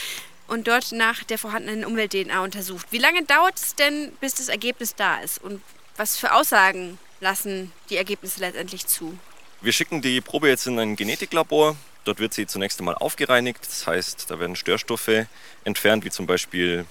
und 0.51 0.67
dort 0.67 0.91
nach 0.91 1.23
der 1.23 1.39
vorhandenen 1.39 1.85
Umwelt-DNA 1.85 2.43
untersucht. 2.43 2.89
Wie 2.91 2.99
lange 2.99 3.23
dauert 3.25 3.57
es 3.57 3.77
denn, 3.77 4.11
bis 4.21 4.35
das 4.35 4.49
Ergebnis 4.49 4.97
da 4.97 5.21
ist? 5.21 5.41
Und 5.41 5.63
was 5.97 6.17
für 6.17 6.35
Aussagen 6.35 6.99
lassen 7.21 7.71
die 7.89 7.97
Ergebnisse 7.97 8.41
letztendlich 8.41 8.87
zu? 8.87 9.17
Wir 9.61 9.73
schicken 9.73 10.03
die 10.03 10.21
Probe 10.21 10.49
jetzt 10.49 10.67
in 10.67 10.79
ein 10.79 10.97
Genetiklabor. 10.97 11.77
Dort 12.05 12.19
wird 12.19 12.35
sie 12.35 12.49
zunächst 12.49 12.81
einmal 12.81 12.97
aufgereinigt. 12.97 13.61
Das 13.65 13.87
heißt, 13.87 14.29
da 14.29 14.41
werden 14.41 14.57
Störstoffe 14.57 15.27
entfernt, 15.63 16.05
wie 16.05 16.11
zum 16.11 16.27
Beispiel 16.27 16.85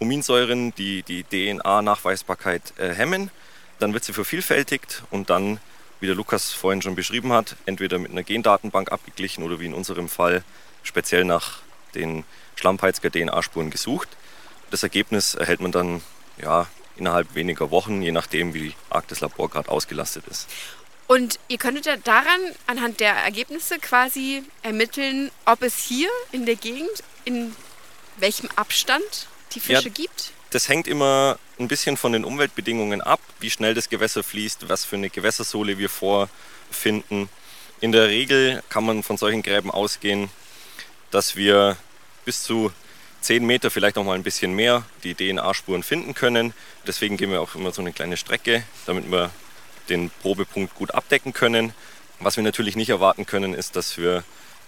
Huminsäuren, 0.00 0.74
die 0.76 1.02
die 1.02 1.24
DNA-Nachweisbarkeit 1.24 2.62
äh, 2.78 2.94
hemmen. 2.94 3.30
Dann 3.80 3.92
wird 3.92 4.04
sie 4.04 4.14
vervielfältigt 4.14 5.02
und 5.10 5.28
dann, 5.28 5.60
wie 6.00 6.06
der 6.06 6.14
Lukas 6.14 6.52
vorhin 6.52 6.80
schon 6.80 6.94
beschrieben 6.94 7.32
hat, 7.32 7.56
entweder 7.66 7.98
mit 7.98 8.12
einer 8.12 8.22
Gendatenbank 8.22 8.90
abgeglichen 8.92 9.44
oder 9.44 9.60
wie 9.60 9.66
in 9.66 9.74
unserem 9.74 10.08
Fall 10.08 10.42
speziell 10.84 11.24
nach 11.24 11.58
den 11.94 12.24
Schlammpeitzger 12.58 13.10
DNA-Spuren 13.10 13.70
gesucht. 13.70 14.08
Das 14.70 14.82
Ergebnis 14.82 15.34
erhält 15.34 15.60
man 15.60 15.72
dann 15.72 16.02
ja, 16.42 16.66
innerhalb 16.96 17.34
weniger 17.34 17.70
Wochen, 17.70 18.02
je 18.02 18.12
nachdem, 18.12 18.52
wie 18.54 18.74
arg 18.90 19.06
das 19.08 19.20
Labor 19.20 19.48
gerade 19.48 19.70
ausgelastet 19.70 20.26
ist. 20.28 20.48
Und 21.06 21.38
ihr 21.48 21.56
könntet 21.56 21.86
ja 21.86 21.96
daran, 21.96 22.40
anhand 22.66 23.00
der 23.00 23.14
Ergebnisse 23.14 23.78
quasi 23.78 24.42
ermitteln, 24.62 25.30
ob 25.46 25.62
es 25.62 25.78
hier 25.78 26.10
in 26.32 26.44
der 26.44 26.56
Gegend, 26.56 26.90
in 27.24 27.54
welchem 28.18 28.50
Abstand 28.56 29.26
die 29.54 29.60
Fische 29.60 29.88
Ja. 29.88 29.94
gibt. 29.94 30.32
Das 30.50 30.68
hängt 30.68 30.86
immer 30.86 31.38
ein 31.58 31.68
bisschen 31.68 31.96
von 31.96 32.12
den 32.12 32.24
Umweltbedingungen 32.24 33.00
ab, 33.00 33.20
wie 33.40 33.50
schnell 33.50 33.74
das 33.74 33.88
Gewässer 33.88 34.22
fließt, 34.22 34.68
was 34.68 34.84
für 34.84 34.96
eine 34.96 35.08
Gewässersohle 35.10 35.78
wir 35.78 35.88
vorfinden. 35.88 37.28
In 37.80 37.92
der 37.92 38.08
Regel 38.08 38.62
kann 38.68 38.84
man 38.84 39.02
von 39.02 39.16
solchen 39.16 39.42
Gräben 39.42 39.70
ausgehen, 39.70 40.30
dass 41.10 41.36
wir 41.36 41.76
bis 42.28 42.42
zu 42.42 42.70
10 43.22 43.42
Meter, 43.46 43.70
vielleicht 43.70 43.96
noch 43.96 44.04
mal 44.04 44.12
ein 44.12 44.22
bisschen 44.22 44.52
mehr, 44.52 44.84
die 45.02 45.14
DNA-Spuren 45.14 45.82
finden 45.82 46.12
können. 46.12 46.52
Deswegen 46.86 47.16
gehen 47.16 47.30
wir 47.30 47.40
auch 47.40 47.54
immer 47.54 47.72
so 47.72 47.80
eine 47.80 47.94
kleine 47.94 48.18
Strecke, 48.18 48.64
damit 48.84 49.10
wir 49.10 49.30
den 49.88 50.10
Probepunkt 50.10 50.74
gut 50.74 50.90
abdecken 50.90 51.32
können. 51.32 51.72
Was 52.20 52.36
wir 52.36 52.44
natürlich 52.44 52.76
nicht 52.76 52.90
erwarten 52.90 53.24
können, 53.24 53.54
ist, 53.54 53.76
dass 53.76 53.96
wir 53.96 54.24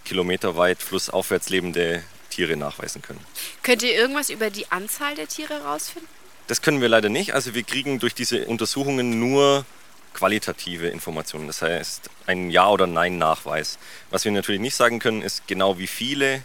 kilometerweit 0.07 0.83
flussaufwärts 0.83 1.51
lebende 1.51 2.03
Tiere 2.31 2.57
nachweisen 2.57 3.03
können. 3.03 3.21
Könnt 3.63 3.83
ihr 3.83 3.93
irgendwas 3.93 4.31
über 4.31 4.49
die 4.49 4.73
Anzahl 4.73 5.15
der 5.15 5.29
Tiere 5.29 5.53
herausfinden? 5.63 6.09
Das 6.47 6.63
können 6.63 6.81
wir 6.81 6.89
leider 6.89 7.11
nicht. 7.11 7.35
Also 7.35 7.55
wir 7.55 7.63
kriegen 7.63 7.99
durch 7.99 8.15
diese 8.15 8.47
Untersuchungen 8.47 9.21
nur 9.21 9.67
qualitative 10.15 10.89
Informationen. 10.89 11.47
Das 11.47 11.61
heißt, 11.61 12.09
ein 12.25 12.51
Ja- 12.51 12.71
oder 12.71 12.87
Nein-Nachweis. 12.87 13.79
Was 14.09 14.25
wir 14.25 14.33
natürlich 14.33 14.63
nicht 14.63 14.77
sagen 14.77 14.99
können, 14.99 15.21
ist 15.21 15.47
genau 15.47 15.79
wie 15.79 15.87
viele 15.87 16.43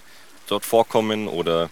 dort 0.47 0.65
vorkommen 0.65 1.27
oder 1.27 1.69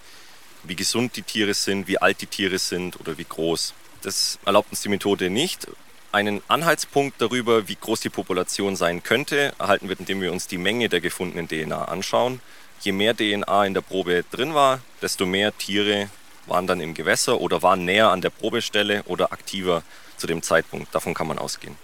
wie 0.63 0.75
gesund 0.75 1.15
die 1.15 1.21
Tiere 1.21 1.53
sind, 1.53 1.87
wie 1.87 1.97
alt 1.97 2.21
die 2.21 2.27
Tiere 2.27 2.57
sind 2.57 2.99
oder 2.99 3.17
wie 3.17 3.25
groß. 3.25 3.73
Das 4.01 4.39
erlaubt 4.45 4.71
uns 4.71 4.81
die 4.81 4.89
Methode 4.89 5.29
nicht. 5.29 5.67
Einen 6.11 6.41
Anhaltspunkt 6.47 7.19
darüber, 7.21 7.67
wie 7.67 7.75
groß 7.75 8.01
die 8.01 8.09
Population 8.09 8.75
sein 8.75 9.01
könnte, 9.01 9.53
erhalten 9.57 9.89
wir, 9.89 9.99
indem 9.99 10.21
wir 10.21 10.31
uns 10.31 10.47
die 10.47 10.57
Menge 10.57 10.89
der 10.89 11.01
gefundenen 11.01 11.47
DNA 11.47 11.85
anschauen. 11.85 12.39
Je 12.81 12.91
mehr 12.91 13.15
DNA 13.15 13.65
in 13.65 13.73
der 13.73 13.81
Probe 13.81 14.23
drin 14.29 14.53
war, 14.53 14.79
desto 15.01 15.25
mehr 15.25 15.57
Tiere 15.57 16.09
waren 16.45 16.67
dann 16.67 16.81
im 16.81 16.93
Gewässer 16.93 17.39
oder 17.39 17.61
waren 17.61 17.85
näher 17.85 18.09
an 18.11 18.21
der 18.21 18.29
Probestelle 18.29 19.03
oder 19.03 19.31
aktiver 19.31 19.83
zu 20.17 20.27
dem 20.27 20.41
Zeitpunkt. 20.41 20.93
Davon 20.93 21.13
kann 21.13 21.27
man 21.27 21.39
ausgehen. 21.39 21.77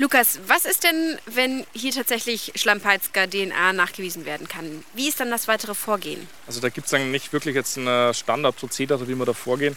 Lukas, 0.00 0.40
was 0.46 0.64
ist 0.64 0.84
denn, 0.84 1.18
wenn 1.26 1.66
hier 1.74 1.92
tatsächlich 1.92 2.52
Schlammpeitzger 2.54 3.28
DNA 3.28 3.74
nachgewiesen 3.74 4.24
werden 4.24 4.48
kann? 4.48 4.82
Wie 4.94 5.06
ist 5.06 5.20
dann 5.20 5.30
das 5.30 5.46
weitere 5.46 5.74
Vorgehen? 5.74 6.26
Also 6.46 6.62
da 6.62 6.70
gibt 6.70 6.86
es 6.86 6.90
dann 6.92 7.10
nicht 7.10 7.34
wirklich 7.34 7.54
jetzt 7.54 7.76
ein 7.76 8.14
Standardprozedere, 8.14 9.08
wie 9.08 9.14
wir 9.14 9.26
da 9.26 9.34
vorgehen. 9.34 9.76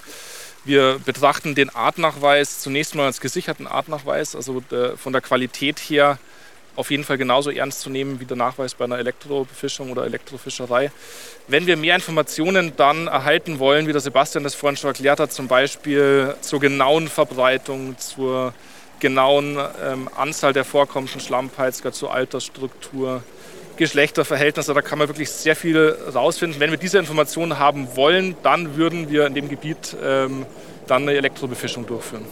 Wir 0.63 0.97
betrachten 1.03 1.55
den 1.55 1.69
Artnachweis 1.75 2.62
zunächst 2.62 2.95
mal 2.95 3.07
als 3.07 3.19
gesicherten 3.19 3.67
Artnachweis, 3.67 4.33
also 4.33 4.63
von 4.95 5.12
der 5.12 5.21
Qualität 5.21 5.77
her 5.79 6.17
auf 6.77 6.89
jeden 6.89 7.03
Fall 7.03 7.17
genauso 7.17 7.49
ernst 7.49 7.81
zu 7.81 7.89
nehmen 7.89 8.21
wie 8.21 8.25
der 8.25 8.38
Nachweis 8.38 8.75
bei 8.75 8.86
einer 8.86 8.99
Elektrobefischung 8.99 9.91
oder 9.91 10.05
Elektrofischerei. 10.05 10.89
Wenn 11.49 11.67
wir 11.67 11.75
mehr 11.75 11.95
Informationen 11.95 12.77
dann 12.77 13.07
erhalten 13.07 13.59
wollen, 13.59 13.88
wie 13.88 13.91
der 13.91 13.99
Sebastian 13.99 14.45
das 14.45 14.55
vorhin 14.55 14.77
schon 14.77 14.88
erklärt 14.88 15.19
hat, 15.19 15.33
zum 15.33 15.49
Beispiel 15.49 16.33
zur 16.39 16.62
genauen 16.62 17.09
Verbreitung, 17.09 17.99
zur 17.99 18.53
genauen 19.03 19.57
ähm, 19.83 20.09
Anzahl 20.15 20.53
der 20.53 20.63
vorkommenden 20.63 21.19
Schlammpeitzger, 21.19 21.91
zur 21.91 22.13
Altersstruktur, 22.13 23.21
Geschlechterverhältnisse, 23.75 24.73
da 24.73 24.81
kann 24.81 24.97
man 24.97 25.09
wirklich 25.09 25.29
sehr 25.29 25.57
viel 25.57 25.97
rausfinden. 26.13 26.61
Wenn 26.61 26.71
wir 26.71 26.77
diese 26.77 26.99
Informationen 26.99 27.59
haben 27.59 27.97
wollen, 27.97 28.35
dann 28.43 28.77
würden 28.77 29.09
wir 29.09 29.27
in 29.27 29.35
dem 29.35 29.49
Gebiet 29.49 29.95
ähm, 30.01 30.45
dann 30.87 31.01
eine 31.01 31.17
Elektrobefischung 31.17 31.85
durchführen. 31.85 32.23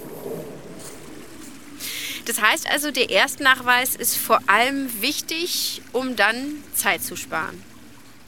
Das 2.25 2.41
heißt 2.41 2.71
also, 2.71 2.91
der 2.91 3.10
Erstnachweis 3.10 3.95
ist 3.95 4.15
vor 4.15 4.39
allem 4.47 4.89
wichtig, 5.01 5.81
um 5.91 6.15
dann 6.15 6.63
Zeit 6.73 7.03
zu 7.03 7.17
sparen. 7.17 7.62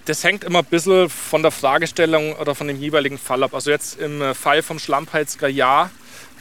Das 0.05 0.25
hängt 0.25 0.43
immer 0.43 0.59
ein 0.59 0.65
bisschen 0.65 1.07
von 1.07 1.43
der 1.43 1.51
Fragestellung 1.51 2.35
oder 2.35 2.55
von 2.55 2.67
dem 2.67 2.77
jeweiligen 2.77 3.17
Fall 3.17 3.41
ab. 3.43 3.53
Also 3.53 3.71
jetzt 3.71 4.01
im 4.01 4.21
äh, 4.21 4.33
Fall 4.33 4.61
vom 4.63 4.79
Schlammpeitzger 4.79 5.47
ja, 5.47 5.91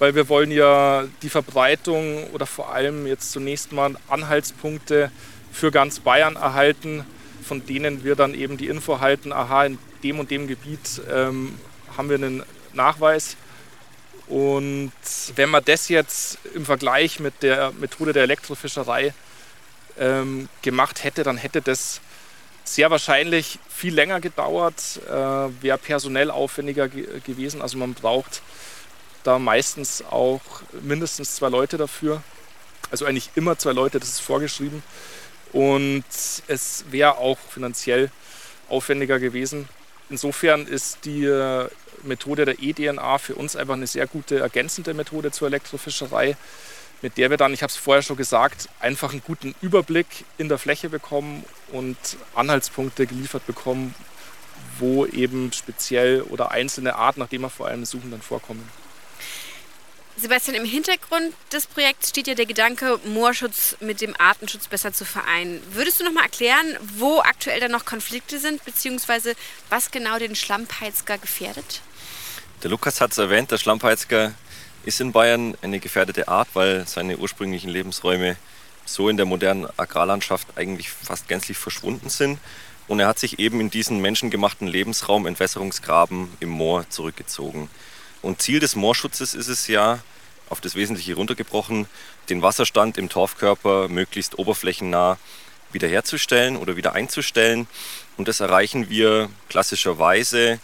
weil 0.02 0.16
wir 0.16 0.28
wollen 0.28 0.50
ja 0.50 1.04
die 1.22 1.28
Verbreitung 1.28 2.28
oder 2.32 2.44
vor 2.44 2.74
allem 2.74 3.06
jetzt 3.06 3.30
zunächst 3.30 3.70
mal 3.70 3.94
Anhaltspunkte 4.08 5.12
für 5.52 5.70
ganz 5.70 6.00
Bayern 6.00 6.34
erhalten, 6.34 7.06
von 7.46 7.64
denen 7.66 8.02
wir 8.02 8.16
dann 8.16 8.34
eben 8.34 8.56
die 8.56 8.66
Info 8.66 8.98
halten, 8.98 9.32
aha, 9.32 9.66
in 9.66 9.78
dem 10.02 10.18
und 10.18 10.28
dem 10.32 10.48
Gebiet 10.48 11.00
ähm, 11.08 11.56
haben 11.96 12.08
wir 12.08 12.16
einen 12.16 12.42
Nachweis. 12.72 13.36
Und 14.26 14.90
wenn 15.36 15.50
man 15.50 15.64
das 15.64 15.88
jetzt 15.88 16.36
im 16.52 16.66
Vergleich 16.66 17.20
mit 17.20 17.40
der 17.44 17.70
Methode 17.70 18.12
der 18.12 18.24
Elektrofischerei 18.24 19.14
ähm, 20.00 20.48
gemacht 20.62 21.04
hätte, 21.04 21.22
dann 21.22 21.36
hätte 21.36 21.62
das 21.62 22.00
sehr 22.64 22.90
wahrscheinlich 22.90 23.60
viel 23.68 23.94
länger 23.94 24.20
gedauert, 24.20 24.98
äh, 25.08 25.12
wäre 25.62 25.78
personell 25.78 26.32
aufwendiger 26.32 26.88
ge 26.88 27.06
gewesen. 27.24 27.62
Also 27.62 27.78
man 27.78 27.94
braucht 27.94 28.42
da 29.24 29.38
meistens 29.38 30.02
auch 30.10 30.40
mindestens 30.82 31.36
zwei 31.36 31.48
Leute 31.48 31.76
dafür. 31.76 32.22
Also 32.90 33.06
eigentlich 33.06 33.30
immer 33.34 33.58
zwei 33.58 33.72
Leute, 33.72 34.00
das 34.00 34.10
ist 34.10 34.20
vorgeschrieben. 34.20 34.82
Und 35.52 36.04
es 36.46 36.84
wäre 36.90 37.18
auch 37.18 37.38
finanziell 37.50 38.10
aufwendiger 38.68 39.18
gewesen. 39.18 39.68
Insofern 40.08 40.66
ist 40.66 41.04
die 41.04 41.24
äh, 41.24 41.68
Methode 42.02 42.44
der 42.44 42.62
eDNA 42.62 43.18
für 43.18 43.34
uns 43.34 43.56
einfach 43.56 43.74
eine 43.74 43.86
sehr 43.86 44.06
gute 44.06 44.40
ergänzende 44.40 44.94
Methode 44.94 45.30
zur 45.30 45.48
Elektrofischerei, 45.48 46.36
mit 47.02 47.16
der 47.18 47.30
wir 47.30 47.36
dann, 47.36 47.52
ich 47.52 47.62
habe 47.62 47.70
es 47.70 47.76
vorher 47.76 48.02
schon 48.02 48.16
gesagt, 48.16 48.68
einfach 48.80 49.12
einen 49.12 49.22
guten 49.24 49.54
Überblick 49.60 50.06
in 50.38 50.48
der 50.48 50.58
Fläche 50.58 50.88
bekommen 50.88 51.44
und 51.70 51.96
Anhaltspunkte 52.34 53.06
geliefert 53.06 53.46
bekommen, 53.46 53.94
wo 54.78 55.06
eben 55.06 55.52
speziell 55.52 56.22
oder 56.22 56.50
einzelne 56.50 56.94
Arten, 56.96 57.20
nach 57.20 57.28
denen 57.28 57.44
wir 57.44 57.50
vor 57.50 57.66
allem 57.66 57.84
suchen, 57.84 58.10
dann 58.10 58.22
vorkommen. 58.22 58.68
Sebastian, 60.16 60.56
im 60.56 60.64
Hintergrund 60.66 61.32
des 61.52 61.66
Projekts 61.66 62.10
steht 62.10 62.26
ja 62.26 62.34
der 62.34 62.46
Gedanke, 62.46 63.00
Moorschutz 63.04 63.76
mit 63.80 64.00
dem 64.00 64.14
Artenschutz 64.18 64.68
besser 64.68 64.92
zu 64.92 65.04
vereinen. 65.04 65.62
Würdest 65.72 66.00
du 66.00 66.04
noch 66.04 66.12
mal 66.12 66.22
erklären, 66.22 66.76
wo 66.96 67.20
aktuell 67.20 67.60
da 67.60 67.68
noch 67.68 67.84
Konflikte 67.86 68.38
sind, 68.38 68.64
beziehungsweise 68.64 69.34
was 69.70 69.90
genau 69.90 70.18
den 70.18 70.34
Schlammpeitzger 70.34 71.18
gefährdet? 71.18 71.80
Der 72.62 72.70
Lukas 72.70 73.00
hat 73.00 73.12
es 73.12 73.18
erwähnt, 73.18 73.50
der 73.50 73.58
Schlammpeitzger 73.58 74.34
ist 74.84 75.00
in 75.00 75.12
Bayern 75.12 75.56
eine 75.62 75.80
gefährdete 75.80 76.28
Art, 76.28 76.48
weil 76.52 76.86
seine 76.86 77.16
ursprünglichen 77.16 77.70
Lebensräume 77.70 78.36
so 78.84 79.08
in 79.08 79.16
der 79.16 79.26
modernen 79.26 79.66
Agrarlandschaft 79.76 80.46
eigentlich 80.56 80.90
fast 80.90 81.26
gänzlich 81.28 81.56
verschwunden 81.56 82.10
sind. 82.10 82.38
und 82.88 83.00
er 83.00 83.06
hat 83.06 83.18
sich 83.18 83.38
eben 83.38 83.60
in 83.60 83.70
diesen 83.70 84.00
menschengemachten 84.00 84.66
Lebensraum 84.66 85.26
Entwässerungsgraben 85.26 86.28
im 86.40 86.50
Moor 86.50 86.88
zurückgezogen. 86.90 87.70
Und 88.22 88.40
Ziel 88.40 88.60
des 88.60 88.76
Moorschutzes 88.76 89.34
ist 89.34 89.48
es 89.48 89.66
ja, 89.66 89.98
auf 90.48 90.60
das 90.60 90.74
Wesentliche 90.74 91.14
runtergebrochen, 91.14 91.86
den 92.28 92.42
Wasserstand 92.42 92.98
im 92.98 93.08
Torfkörper 93.08 93.88
möglichst 93.88 94.38
oberflächennah 94.38 95.18
wiederherzustellen 95.72 96.56
oder 96.56 96.76
wieder 96.76 96.92
einzustellen. 96.92 97.66
Und 98.16 98.28
das 98.28 98.40
erreichen 98.40 98.88
wir 98.88 99.30
klassischerweise 99.48 100.60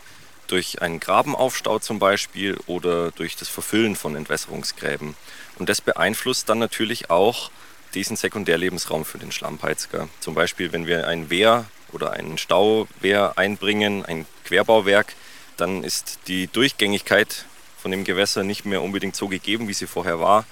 durch 0.46 0.82
einen 0.82 1.00
Grabenaufstau 1.00 1.78
zum 1.78 1.98
Beispiel 1.98 2.58
oder 2.66 3.10
durch 3.12 3.36
das 3.36 3.48
Verfüllen 3.48 3.96
von 3.96 4.16
Entwässerungsgräben. 4.16 5.14
Und 5.58 5.68
das 5.68 5.80
beeinflusst 5.80 6.48
dann 6.48 6.58
natürlich 6.58 7.10
auch 7.10 7.50
diesen 7.94 8.16
Sekundärlebensraum 8.16 9.04
für 9.04 9.18
den 9.18 9.32
Schlammpeitzger. 9.32 10.08
Zum 10.20 10.34
Beispiel, 10.34 10.72
wenn 10.72 10.86
wir 10.86 11.06
ein 11.06 11.30
Wehr 11.30 11.66
oder 11.92 12.12
einen 12.12 12.38
Stauwehr 12.38 13.32
einbringen, 13.36 14.04
ein 14.04 14.26
Querbauwerk, 14.44 15.14
dann 15.56 15.82
ist 15.82 16.20
die 16.28 16.46
Durchgängigkeit 16.46 17.46
von 17.80 17.90
dem 17.90 18.04
Gewässer 18.04 18.44
nicht 18.44 18.64
mehr 18.64 18.82
unbedingt 18.82 19.16
so 19.16 19.28
gegeben, 19.28 19.68
wie 19.68 19.74
sie 19.74 19.86
vorher 19.86 20.20
war. 20.20 20.44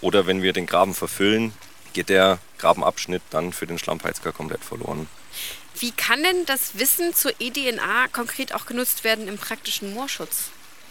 Oder 0.00 0.26
wenn 0.26 0.42
wir 0.42 0.52
den 0.52 0.66
Graben 0.66 0.94
verfüllen, 0.94 1.52
geht 1.92 2.08
der 2.08 2.38
Grabenabschnitt 2.58 3.22
dann 3.30 3.52
für 3.52 3.66
den 3.66 3.78
Schlammpeitzger 3.78 4.32
komplett 4.32 4.64
verloren. 4.64 5.08
Wie 5.78 5.90
kann 5.90 6.22
denn 6.22 6.44
das 6.46 6.78
Wissen 6.78 7.14
zur 7.14 7.32
eDNA 7.40 8.08
konkret 8.12 8.54
auch 8.54 8.66
genutzt 8.66 9.02
werden 9.02 9.26
im 9.26 9.38
praktischen 9.38 9.92
Moorschutz? 9.94 10.50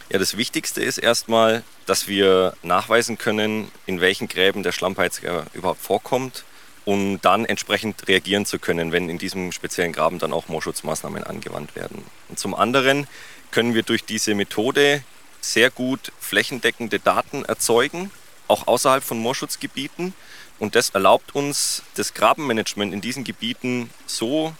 Ja, 0.09 0.19
das 0.19 0.35
Wichtigste 0.35 0.81
ist 0.83 0.97
erstmal, 0.97 1.63
dass 1.85 2.07
wir 2.07 2.55
nachweisen 2.61 3.17
können, 3.17 3.71
in 3.85 4.01
welchen 4.01 4.27
Gräben 4.27 4.63
der 4.63 4.71
Schlammpeitzger 4.71 5.45
überhaupt 5.53 5.81
vorkommt, 5.81 6.43
um 6.85 7.21
dann 7.21 7.45
entsprechend 7.45 8.07
reagieren 8.07 8.45
zu 8.45 8.59
können, 8.59 8.91
wenn 8.91 9.09
in 9.09 9.17
diesem 9.17 9.51
speziellen 9.53 9.93
Graben 9.93 10.19
dann 10.19 10.33
auch 10.33 10.49
Moorschutzmaßnahmen 10.49 11.23
angewandt 11.23 11.75
werden. 11.75 12.03
Und 12.27 12.37
zum 12.37 12.53
anderen 12.53 13.07
können 13.51 13.73
wir 13.73 13.83
durch 13.83 14.03
diese 14.03 14.35
Methode 14.35 15.03
sehr 15.43 15.69
gut 15.69 16.11
flächendeckende 16.19 16.99
Daten 16.99 17.43
erzeugen, 17.45 18.11
auch 18.47 18.67
außerhalb 18.67 19.03
von 19.03 19.19
Moorschutzgebieten. 19.19 20.13
Und 20.59 20.75
das 20.75 20.89
erlaubt 20.89 21.35
uns, 21.35 21.83
das 21.95 22.13
Grabenmanagement 22.13 22.93
in 22.93 23.01
diesen 23.01 23.23
Gebieten 23.23 23.89
so 24.05 24.53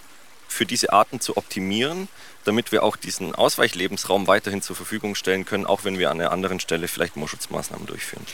für 0.48 0.66
diese 0.66 0.92
Arten 0.92 1.22
zu 1.22 1.38
optimieren, 1.38 2.10
damit 2.44 2.72
wir 2.72 2.84
auch 2.84 2.96
diesen 2.96 3.34
Ausweichlebensraum 3.34 4.28
weiterhin 4.28 4.62
zur 4.62 4.76
Verfügung 4.76 5.16
stellen 5.16 5.46
können, 5.46 5.66
auch 5.66 5.86
wenn 5.86 5.98
wir 5.98 6.12
an 6.12 6.20
einer 6.20 6.32
anderen 6.32 6.60
Stelle 6.60 6.88
vielleicht 6.88 7.16
Moorschutzmaßnahmen 7.16 7.88
durchführen. 7.88 8.26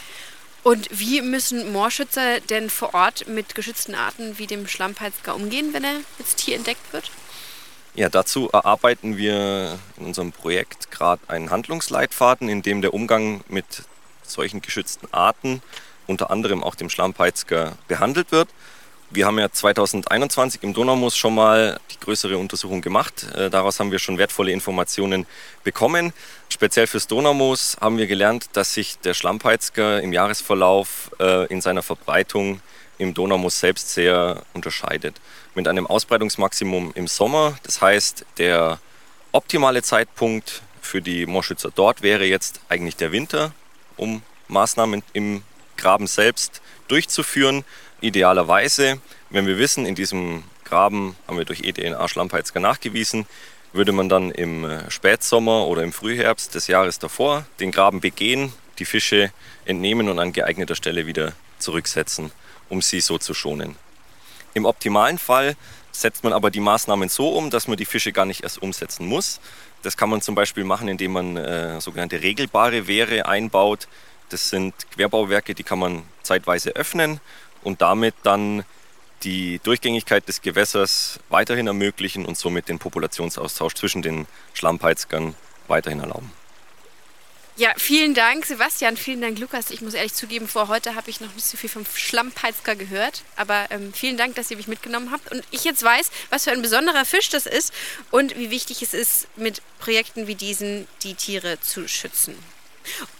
Und 0.63 0.89
wie 0.91 1.21
müssen 1.21 1.71
Moorschützer 1.71 2.41
denn 2.41 2.69
vor 2.69 2.93
Ort 2.93 3.27
mit 3.27 3.55
geschützten 3.55 3.95
Arten 3.95 4.37
wie 4.37 4.47
dem 4.47 4.67
Schlammpeitzger 4.67 5.35
umgehen, 5.35 5.73
wenn 5.73 5.83
er 5.83 6.01
jetzt 6.17 6.41
hier 6.41 6.55
entdeckt 6.55 6.91
wird? 6.91 7.11
Ja, 7.95 8.07
dazu 8.07 8.49
erarbeiten 8.51 9.17
wir 9.17 9.77
in 9.97 10.05
unserem 10.05 10.31
Projekt 10.31 10.91
gerade 10.91 11.21
einen 11.27 11.49
Handlungsleitfaden, 11.49 12.47
in 12.47 12.61
dem 12.61 12.81
der 12.81 12.93
Umgang 12.93 13.41
mit 13.47 13.65
solchen 14.23 14.61
geschützten 14.61 15.11
Arten, 15.11 15.61
unter 16.07 16.31
anderem 16.31 16.63
auch 16.63 16.75
dem 16.75 16.89
Schlammpeitzger, 16.89 17.77
behandelt 17.87 18.31
wird. 18.31 18.49
Wir 19.11 19.25
haben 19.25 19.39
ja 19.39 19.51
2021 19.51 20.61
im 20.61 20.75
Donaumoos 20.75 21.17
schon 21.17 21.33
mal 21.33 21.79
die 21.91 21.99
größere 21.99 22.37
Untersuchung 22.37 22.81
gemacht. 22.81 23.25
Äh, 23.33 23.49
daraus 23.49 23.79
haben 23.79 23.91
wir 23.91 23.97
schon 23.97 24.19
wertvolle 24.19 24.51
Informationen 24.51 25.25
bekommen. 25.63 26.13
Speziell 26.47 26.85
fürs 26.85 27.07
Donaumoos 27.07 27.77
haben 27.81 27.97
wir 27.97 28.05
gelernt, 28.05 28.49
dass 28.53 28.75
sich 28.75 28.99
der 28.99 29.15
Schlammpeitzger 29.15 29.99
im 30.03 30.13
Jahresverlauf 30.13 31.09
äh, 31.19 31.47
in 31.47 31.59
seiner 31.59 31.81
Verbreitung 31.81 32.61
im 32.99 33.15
Donaumoos 33.15 33.59
selbst 33.59 33.89
sehr 33.95 34.43
unterscheidet. 34.53 35.19
Mit 35.59 35.67
einem 35.67 35.87
Ausbreitungsmaximum 35.87 36.93
im 36.95 37.07
Sommer, 37.07 37.59
das 37.63 37.81
heißt, 37.81 38.25
der 38.37 38.79
optimale 39.33 39.83
Zeitpunkt 39.83 40.61
für 40.81 41.01
die 41.01 41.25
Moorschützer 41.25 41.69
dort 41.75 42.01
wäre 42.01 42.23
jetzt 42.23 42.61
eigentlich 42.69 42.95
der 42.95 43.11
Winter, 43.11 43.51
um 43.97 44.21
Maßnahmen 44.47 45.03
im 45.11 45.43
Graben 45.75 46.07
selbst 46.07 46.61
durchzuführen. 46.87 47.65
Idealerweise, 47.99 49.01
wenn 49.31 49.47
wir 49.47 49.57
wissen, 49.57 49.85
in 49.85 49.95
diesem 49.95 50.45
Graben 50.63 51.17
haben 51.27 51.37
wir 51.37 51.43
durch 51.43 51.59
eDNA 51.65 52.07
Schlammpeitzger 52.07 52.61
nachgewiesen, 52.61 53.25
würde 53.73 53.91
man 53.91 54.07
dann 54.07 54.31
im 54.31 54.63
äh, 54.63 54.89
Spätsommer 54.89 55.67
oder 55.67 55.83
im 55.83 55.91
Frühherbst 55.91 56.55
des 56.55 56.67
Jahres 56.67 56.99
davor 56.99 57.45
den 57.59 57.73
Graben 57.73 57.99
begehen, 57.99 58.53
die 58.77 58.85
Fische 58.85 59.33
entnehmen 59.65 60.07
und 60.07 60.19
an 60.19 60.31
geeigneter 60.31 60.75
Stelle 60.75 61.05
wieder 61.05 61.33
zurücksetzen, 61.57 62.31
um 62.69 62.81
sie 62.81 63.01
so 63.01 63.17
zu 63.17 63.33
schonen. 63.33 63.75
Im 64.53 64.65
optimalen 64.65 65.17
Fall 65.17 65.55
setzt 65.91 66.23
man 66.23 66.33
aber 66.33 66.51
die 66.51 66.59
Maßnahmen 66.59 67.09
so 67.09 67.29
um, 67.29 67.49
dass 67.49 67.67
man 67.67 67.77
die 67.77 67.85
Fische 67.85 68.11
gar 68.11 68.25
nicht 68.25 68.43
erst 68.43 68.61
umsetzen 68.61 69.05
muss. 69.05 69.39
Das 69.81 69.97
kann 69.97 70.09
man 70.09 70.21
zum 70.21 70.35
Beispiel 70.35 70.63
machen, 70.63 70.87
indem 70.87 71.13
man 71.13 71.37
äh, 71.37 71.79
sogenannte 71.81 72.21
regelbare 72.21 72.87
Wehre 72.87 73.25
einbaut. 73.25 73.87
Das 74.29 74.49
sind 74.49 74.73
Querbauwerke, 74.91 75.55
die 75.55 75.63
kann 75.63 75.79
man 75.79 76.03
zeitweise 76.21 76.71
öffnen 76.71 77.19
und 77.63 77.81
damit 77.81 78.15
dann 78.23 78.63
die 79.23 79.59
Durchgängigkeit 79.63 80.27
des 80.27 80.41
Gewässers 80.41 81.19
weiterhin 81.29 81.67
ermöglichen 81.67 82.25
und 82.25 82.37
somit 82.37 82.69
den 82.69 82.79
Populationsaustausch 82.79 83.73
zwischen 83.73 84.01
den 84.01 84.27
Schlammpeitzgern 84.53 85.35
weiterhin 85.67 85.99
erlauben. 85.99 86.31
Ja, 87.59 87.73
vielen 87.75 88.13
Dank, 88.13 88.45
Sebastian. 88.45 88.95
Vielen 88.95 89.19
Dank, 89.19 89.37
Lukas. 89.37 89.69
Ich 89.69 89.81
muss 89.81 89.93
ehrlich 89.93 90.13
zugeben, 90.13 90.47
vor 90.47 90.69
heute 90.69 90.95
habe 90.95 91.09
ich 91.09 91.19
noch 91.19 91.33
nicht 91.33 91.45
so 91.45 91.57
viel 91.57 91.69
vom 91.69 91.85
Schlammpeitzger 91.93 92.77
gehört. 92.77 93.23
Aber 93.35 93.65
ähm, 93.69 93.91
vielen 93.91 94.15
Dank, 94.15 94.35
dass 94.35 94.49
ihr 94.49 94.55
mich 94.55 94.69
mitgenommen 94.69 95.11
habt. 95.11 95.29
Und 95.29 95.43
ich 95.51 95.65
jetzt 95.65 95.83
weiß, 95.83 96.09
was 96.29 96.45
für 96.45 96.51
ein 96.51 96.61
besonderer 96.61 97.03
Fisch 97.03 97.27
das 97.27 97.45
ist 97.45 97.73
und 98.11 98.37
wie 98.37 98.49
wichtig 98.49 98.81
es 98.81 98.93
ist, 98.93 99.27
mit 99.35 99.61
Projekten 99.79 100.25
wie 100.25 100.35
diesen 100.35 100.87
die 101.03 101.15
Tiere 101.15 101.59
zu 101.59 101.89
schützen. 101.89 102.33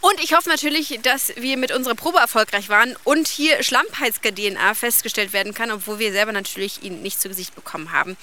Und 0.00 0.18
ich 0.24 0.32
hoffe 0.32 0.48
natürlich, 0.48 0.98
dass 1.02 1.36
wir 1.36 1.58
mit 1.58 1.70
unserer 1.70 1.94
Probe 1.94 2.18
erfolgreich 2.20 2.70
waren 2.70 2.96
und 3.04 3.28
hier 3.28 3.62
Schlammpeitzger-DNA 3.62 4.72
festgestellt 4.72 5.34
werden 5.34 5.52
kann, 5.52 5.70
obwohl 5.70 5.98
wir 5.98 6.12
selber 6.12 6.32
natürlich 6.32 6.82
ihn 6.82 7.02
nicht 7.02 7.20
zu 7.20 7.28
Gesicht 7.28 7.54
bekommen 7.54 7.92
haben. 7.92 8.16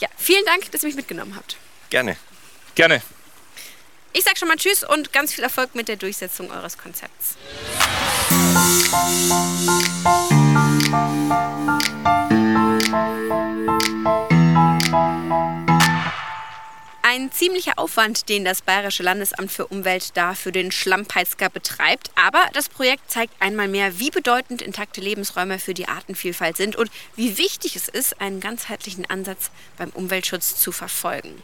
Ja, 0.00 0.08
vielen 0.16 0.44
Dank, 0.46 0.72
dass 0.72 0.82
ihr 0.82 0.88
mich 0.88 0.96
mitgenommen 0.96 1.36
habt. 1.36 1.58
Gerne. 1.90 2.16
Gerne. 2.74 3.02
Ich 4.16 4.22
sage 4.22 4.38
schon 4.38 4.46
mal 4.46 4.56
Tschüss 4.56 4.84
und 4.84 5.12
ganz 5.12 5.34
viel 5.34 5.42
Erfolg 5.42 5.74
mit 5.74 5.88
der 5.88 5.96
Durchsetzung 5.96 6.48
eures 6.52 6.78
Konzepts. 6.78 7.36
Ein 17.14 17.30
ziemlicher 17.30 17.78
Aufwand, 17.78 18.28
den 18.28 18.44
das 18.44 18.60
Bayerische 18.60 19.04
Landesamt 19.04 19.52
für 19.52 19.68
Umwelt 19.68 20.16
da 20.16 20.34
für 20.34 20.50
den 20.50 20.72
Schlammpeitzger 20.72 21.48
betreibt. 21.48 22.10
Aber 22.16 22.44
das 22.54 22.68
Projekt 22.68 23.08
zeigt 23.08 23.40
einmal 23.40 23.68
mehr, 23.68 24.00
wie 24.00 24.10
bedeutend 24.10 24.60
intakte 24.60 25.00
Lebensräume 25.00 25.60
für 25.60 25.74
die 25.74 25.86
Artenvielfalt 25.86 26.56
sind 26.56 26.74
und 26.74 26.90
wie 27.14 27.38
wichtig 27.38 27.76
es 27.76 27.86
ist, 27.86 28.20
einen 28.20 28.40
ganzheitlichen 28.40 29.08
Ansatz 29.08 29.52
beim 29.78 29.90
Umweltschutz 29.90 30.56
zu 30.56 30.72
verfolgen. 30.72 31.40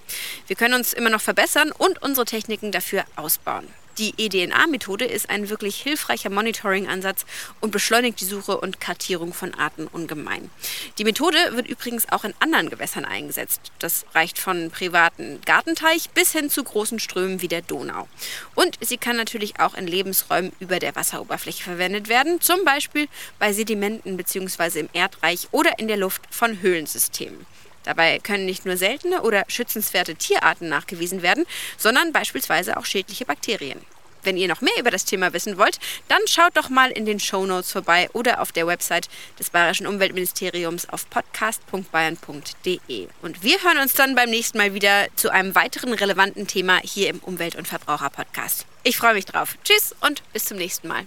Wir 0.49 0.57
können 0.57 0.75
uns 0.75 0.93
immer 0.93 1.11
noch 1.11 1.21
verbessern 1.21 1.71
und 1.71 2.03
unsere 2.03 2.25
Techniken 2.25 2.73
dafür 2.73 3.05
ausbauen. 3.15 3.69
Die 4.01 4.15
eDNA-Methode 4.17 5.05
ist 5.05 5.29
ein 5.29 5.51
wirklich 5.51 5.77
hilfreicher 5.77 6.31
Monitoring-Ansatz 6.31 7.27
und 7.61 7.71
beschleunigt 7.71 8.19
die 8.23 8.25
Suche 8.25 8.57
und 8.57 8.81
Kartierung 8.81 9.35
von 9.35 9.53
Arten 9.53 9.87
ungemein. 9.87 10.51
Die 10.97 11.05
Methode 11.05 11.37
wird 11.53 11.69
übrigens 11.69 12.11
auch 12.11 12.25
in 12.25 12.33
anderen 12.41 12.71
Gewässern 12.71 13.05
eingesetzt. 13.05 13.61
Das 13.79 14.07
reicht 14.15 14.39
von 14.39 14.71
privaten 14.71 15.43
Gartenteich 15.45 16.09
bis 16.15 16.33
hin 16.33 16.49
zu 16.49 16.65
großen 16.65 16.99
Strömen 16.99 17.43
wie 17.43 17.49
der 17.49 17.61
Donau. 17.61 18.09
Und 18.55 18.79
sie 18.81 18.97
kann 18.97 19.17
natürlich 19.17 19.61
auch 19.61 19.75
in 19.75 19.87
Lebensräumen 19.87 20.53
über 20.61 20.79
der 20.79 20.97
Wasseroberfläche 20.97 21.63
verwendet 21.63 22.09
werden, 22.09 22.41
zum 22.41 22.65
Beispiel 22.65 23.07
bei 23.39 23.53
Sedimenten 23.53 24.17
bzw. 24.17 24.81
im 24.81 24.89
Erdreich 24.95 25.49
oder 25.51 25.79
in 25.79 25.89
der 25.89 25.99
Luft 25.99 26.23
von 26.31 26.63
Höhlensystemen. 26.63 27.45
Dabei 27.85 28.19
können 28.19 28.47
nicht 28.47 28.66
nur 28.66 28.77
seltene 28.77 29.23
oder 29.23 29.45
schützenswerte 29.49 30.14
Tierarten 30.14 30.69
nachgewiesen 30.69 31.23
werden, 31.23 31.47
sondern 31.77 32.12
beispielsweise 32.12 32.77
auch 32.77 32.85
schädliche 32.85 33.25
Bakterien. 33.25 33.81
Wenn 34.23 34.37
ihr 34.37 34.49
noch 34.49 34.61
mehr 34.61 34.77
über 34.79 34.90
das 34.90 35.05
Thema 35.05 35.33
wissen 35.33 35.57
wollt, 35.57 35.79
dann 36.09 36.21
schaut 36.27 36.57
doch 36.57 36.69
mal 36.69 36.90
in 36.90 37.07
den 37.07 37.21
Show 37.21 37.47
Notes 37.47 37.73
vorbei 37.73 38.09
oder 38.12 38.40
auf 38.40 38.53
der 38.53 38.66
Website 38.66 39.09
des 39.38 39.51
Bayerischen 39.51 39.87
Umweltministeriums 39.87 40.88
auf 40.88 41.09
podcast.bayern.de. 41.09 43.09
Und 43.23 43.43
wir 43.43 43.62
hören 43.62 43.79
uns 43.79 43.95
dann 43.95 44.14
beim 44.14 44.31
nächsten 44.31 44.59
Mal 44.59 44.75
wieder 44.75 45.07
zu 45.16 45.31
einem 45.31 45.55
weiteren 45.55 45.95
relevanten 45.95 46.47
Thema 46.47 46.81
hier 46.83 47.09
im 47.09 47.21
Umwelt- 47.21 47.57
und 47.57 47.66
Verbraucher-Podcast. 47.66 48.66
Ich 48.83 48.97
freue 48.97 49.14
mich 49.14 49.27
drauf. 49.27 49.57
Tschüss 49.64 49.95
und 50.01 50.23
bis 50.33 50.47
zum 50.47 50.59
nächsten 50.59 50.88
Mal. 50.88 51.07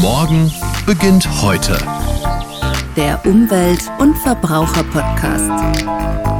Morgen 0.00 0.52
beginnt 0.86 1.28
heute 1.42 1.76
der 2.98 3.24
Umwelt- 3.24 3.88
und 4.00 4.18
Verbraucher-Podcast. 4.18 6.37